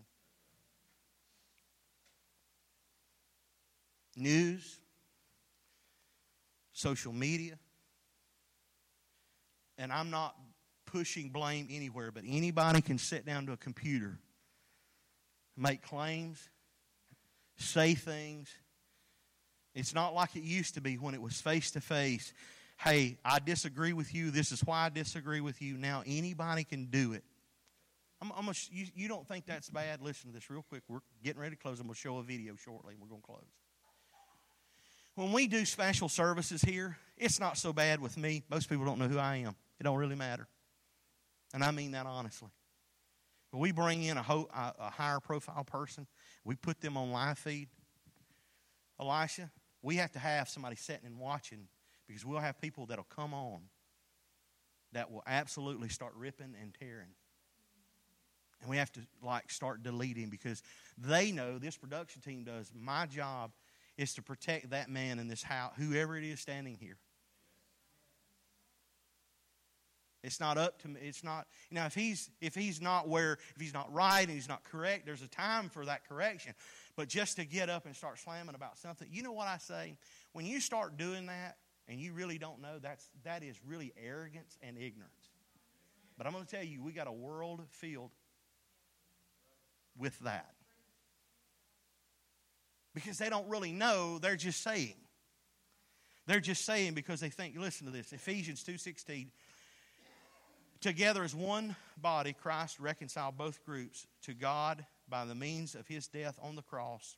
[4.20, 4.80] news,
[6.74, 7.58] social media.
[9.78, 10.36] And I'm not
[10.92, 14.18] pushing blame anywhere, but anybody can sit down to a computer,
[15.58, 16.50] make claims,
[17.58, 18.50] say things.
[19.76, 22.34] It's not like it used to be when it was face to face.
[22.78, 24.32] Hey, I disagree with you.
[24.32, 25.78] This is why I disagree with you.
[25.78, 27.24] Now anybody can do it.
[28.22, 30.02] I'm, I'm you, you don't think that's bad?
[30.02, 30.84] Listen to this real quick.
[30.88, 31.80] We're getting ready to close.
[31.80, 32.96] I'm going to show a video shortly.
[33.00, 33.46] We're going to close
[35.20, 38.44] when we do special services here, it's not so bad with me.
[38.50, 39.54] Most people don't know who I am.
[39.80, 40.48] It don't really matter.
[41.54, 42.50] And I mean that honestly.
[43.52, 46.06] We bring in a, ho- a higher profile person,
[46.44, 47.70] we put them on live feed.
[49.00, 49.50] Elisha,
[49.82, 51.68] we have to have somebody sitting and watching
[52.08, 53.62] because we'll have people that'll come on
[54.92, 57.14] that will absolutely start ripping and tearing.
[58.62, 60.62] And we have to like start deleting because
[60.98, 63.52] they know this production team does my job
[63.98, 66.98] is to protect that man in this house, whoever it is standing here.
[70.24, 71.00] It's not up to me.
[71.02, 74.50] It's not, know, if he's if he's not where if he's not right and he's
[74.50, 76.54] not correct, there's a time for that correction.
[76.98, 79.98] But just to get up and start slamming about something, you know what I say?
[80.34, 81.58] When you start doing that
[81.88, 85.30] and you really don't know, that's that is really arrogance and ignorance.
[86.18, 88.12] But I'm going to tell you, we got a world filled
[89.98, 90.54] with that
[92.94, 94.96] because they don't really know, they're just saying.
[96.28, 99.30] They're just saying because they think, listen to this, Ephesians 2.16,
[100.82, 106.08] together as one body, Christ reconciled both groups to God by the means of his
[106.08, 107.18] death on the cross.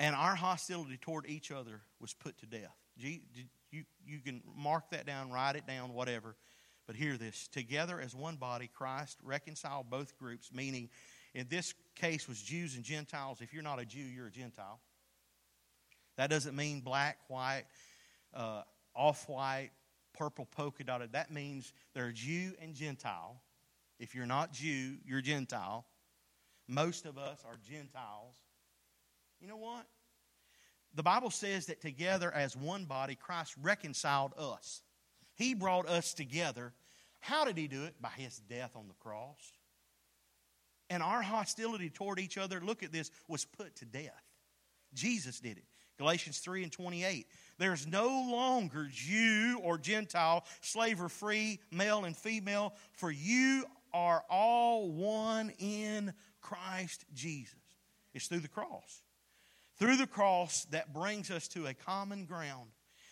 [0.00, 2.76] And our hostility toward each other was put to death.
[2.96, 3.20] You,
[4.06, 6.36] you can mark that down, write it down, whatever.
[6.86, 10.90] But hear this together as one body, Christ reconciled both groups, meaning
[11.34, 13.40] in this case was Jews and Gentiles.
[13.40, 14.80] If you're not a Jew, you're a Gentile.
[16.16, 17.64] That doesn't mean black, white,
[18.34, 18.62] uh,
[18.94, 19.70] off white,
[20.14, 21.12] purple polka dotted.
[21.12, 23.42] That means they're Jew and Gentile.
[23.98, 25.84] If you're not Jew, you're Gentile.
[26.66, 28.36] Most of us are Gentiles.
[29.40, 29.86] You know what?
[30.94, 34.82] The Bible says that together as one body, Christ reconciled us.
[35.34, 36.72] He brought us together.
[37.20, 38.00] How did He do it?
[38.00, 39.52] By His death on the cross.
[40.88, 44.22] And our hostility toward each other, look at this, was put to death.
[44.94, 45.64] Jesus did it.
[45.98, 47.26] Galatians 3 and 28.
[47.58, 54.24] There's no longer Jew or Gentile, slave or free, male and female, for you are
[54.28, 57.54] all one in Christ Jesus.
[58.12, 59.02] It's through the cross.
[59.78, 62.70] Through the cross that brings us to a common ground.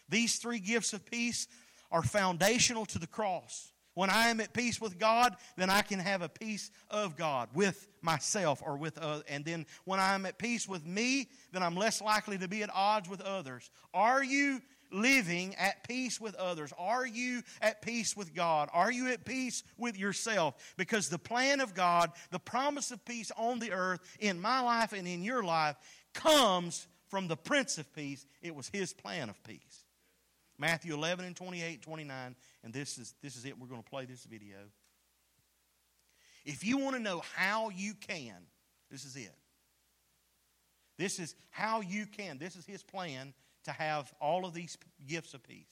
[0.08, 1.48] These three gifts of peace
[1.90, 3.72] are foundational to the cross.
[3.94, 7.50] When I am at peace with God, then I can have a peace of God
[7.54, 9.24] with myself or with others.
[9.28, 12.70] And then when I'm at peace with me, then I'm less likely to be at
[12.74, 13.70] odds with others.
[13.94, 16.72] Are you living at peace with others?
[16.78, 18.68] Are you at peace with God?
[18.72, 20.74] Are you at peace with yourself?
[20.76, 24.92] Because the plan of God, the promise of peace on the earth, in my life
[24.92, 25.76] and in your life,
[26.14, 28.26] comes from the Prince of Peace.
[28.42, 29.84] It was His plan of peace.
[30.58, 33.58] Matthew 11 and 28, 29, and this is, this is it.
[33.58, 34.56] We're going to play this video.
[36.44, 38.34] If you want to know how you can,
[38.90, 39.34] this is it.
[40.98, 42.38] This is how you can.
[42.38, 43.32] This is his plan
[43.64, 44.76] to have all of these
[45.06, 45.66] gifts of peace.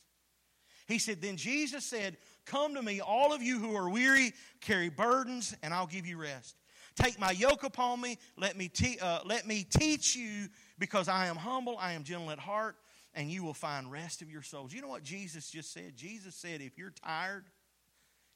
[0.87, 2.17] He said, Then Jesus said,
[2.47, 6.17] Come to me, all of you who are weary, carry burdens, and I'll give you
[6.17, 6.57] rest.
[6.97, 8.19] Take my yoke upon me.
[8.37, 10.49] Let me, te- uh, let me teach you,
[10.79, 12.77] because I am humble, I am gentle at heart,
[13.15, 14.73] and you will find rest of your souls.
[14.73, 15.97] You know what Jesus just said?
[15.97, 17.45] Jesus said, If you're tired,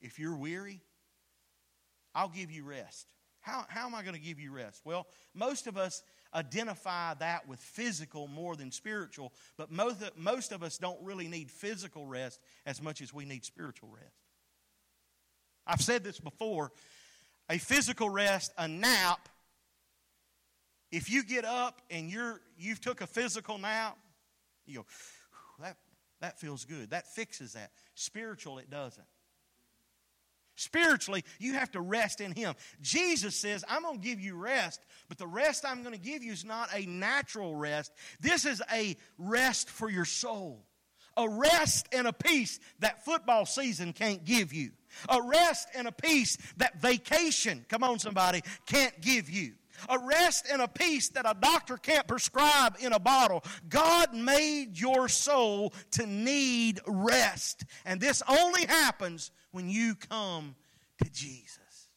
[0.01, 0.81] if you're weary,
[2.15, 3.07] I'll give you rest.
[3.41, 4.81] How, how am I going to give you rest?
[4.85, 6.03] Well, most of us
[6.35, 11.51] identify that with physical more than spiritual, but most, most of us don't really need
[11.51, 14.17] physical rest as much as we need spiritual rest.
[15.67, 16.73] I've said this before
[17.51, 19.29] a physical rest, a nap,
[20.91, 23.99] if you get up and you're, you've took a physical nap,
[24.67, 24.87] you go,
[25.61, 25.77] that,
[26.21, 26.91] that feels good.
[26.91, 27.73] That fixes that.
[27.95, 29.07] Spiritual, it doesn't.
[30.57, 32.55] Spiritually, you have to rest in Him.
[32.81, 36.23] Jesus says, I'm going to give you rest, but the rest I'm going to give
[36.23, 37.93] you is not a natural rest.
[38.21, 40.65] This is a rest for your soul.
[41.17, 44.71] A rest and a peace that football season can't give you.
[45.09, 49.53] A rest and a peace that vacation, come on somebody, can't give you
[49.89, 53.45] a rest and a peace that a doctor can't prescribe in a bottle.
[53.69, 57.65] God made your soul to need rest.
[57.85, 60.57] And this only happens when you come
[61.03, 61.89] to Jesus.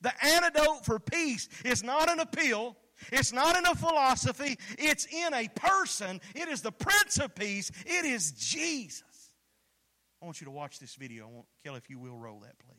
[0.00, 2.76] The antidote for peace is not an appeal.
[3.12, 4.58] It's not in a philosophy.
[4.76, 6.20] It's in a person.
[6.34, 7.70] It is the Prince of Peace.
[7.86, 9.02] It is Jesus.
[10.20, 11.28] I want you to watch this video.
[11.28, 12.77] I want Kelly, if you will, roll that, please.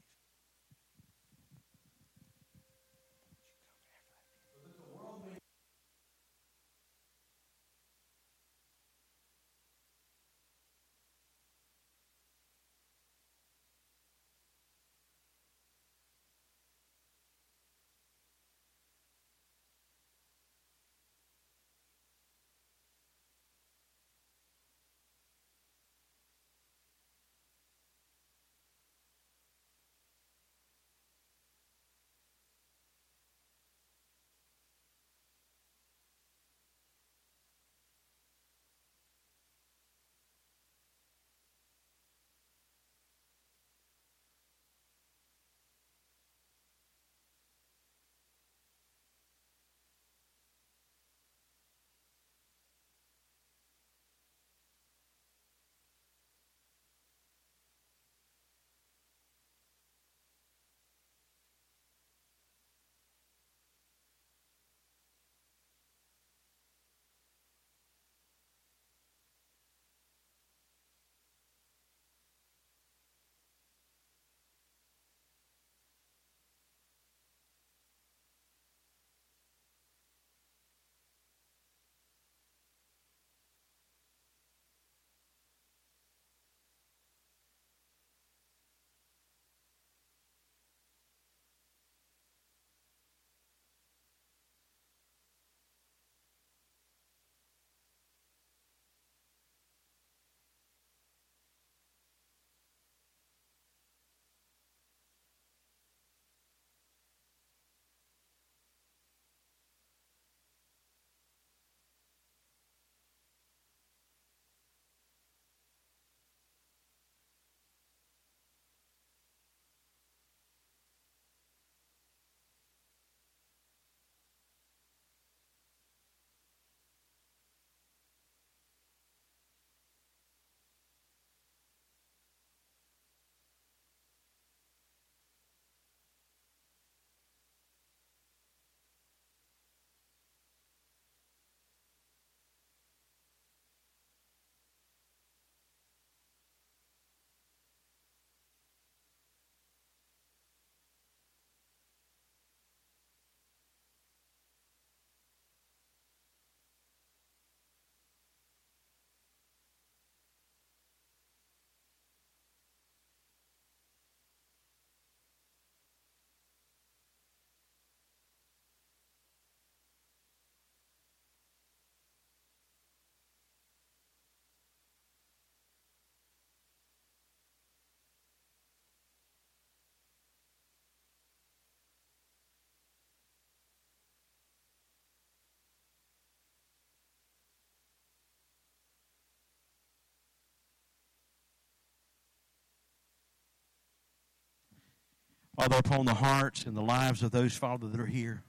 [195.60, 198.44] Father, upon the hearts and the lives of those, Father, that are here.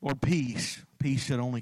[0.00, 1.56] Lord, peace, peace that only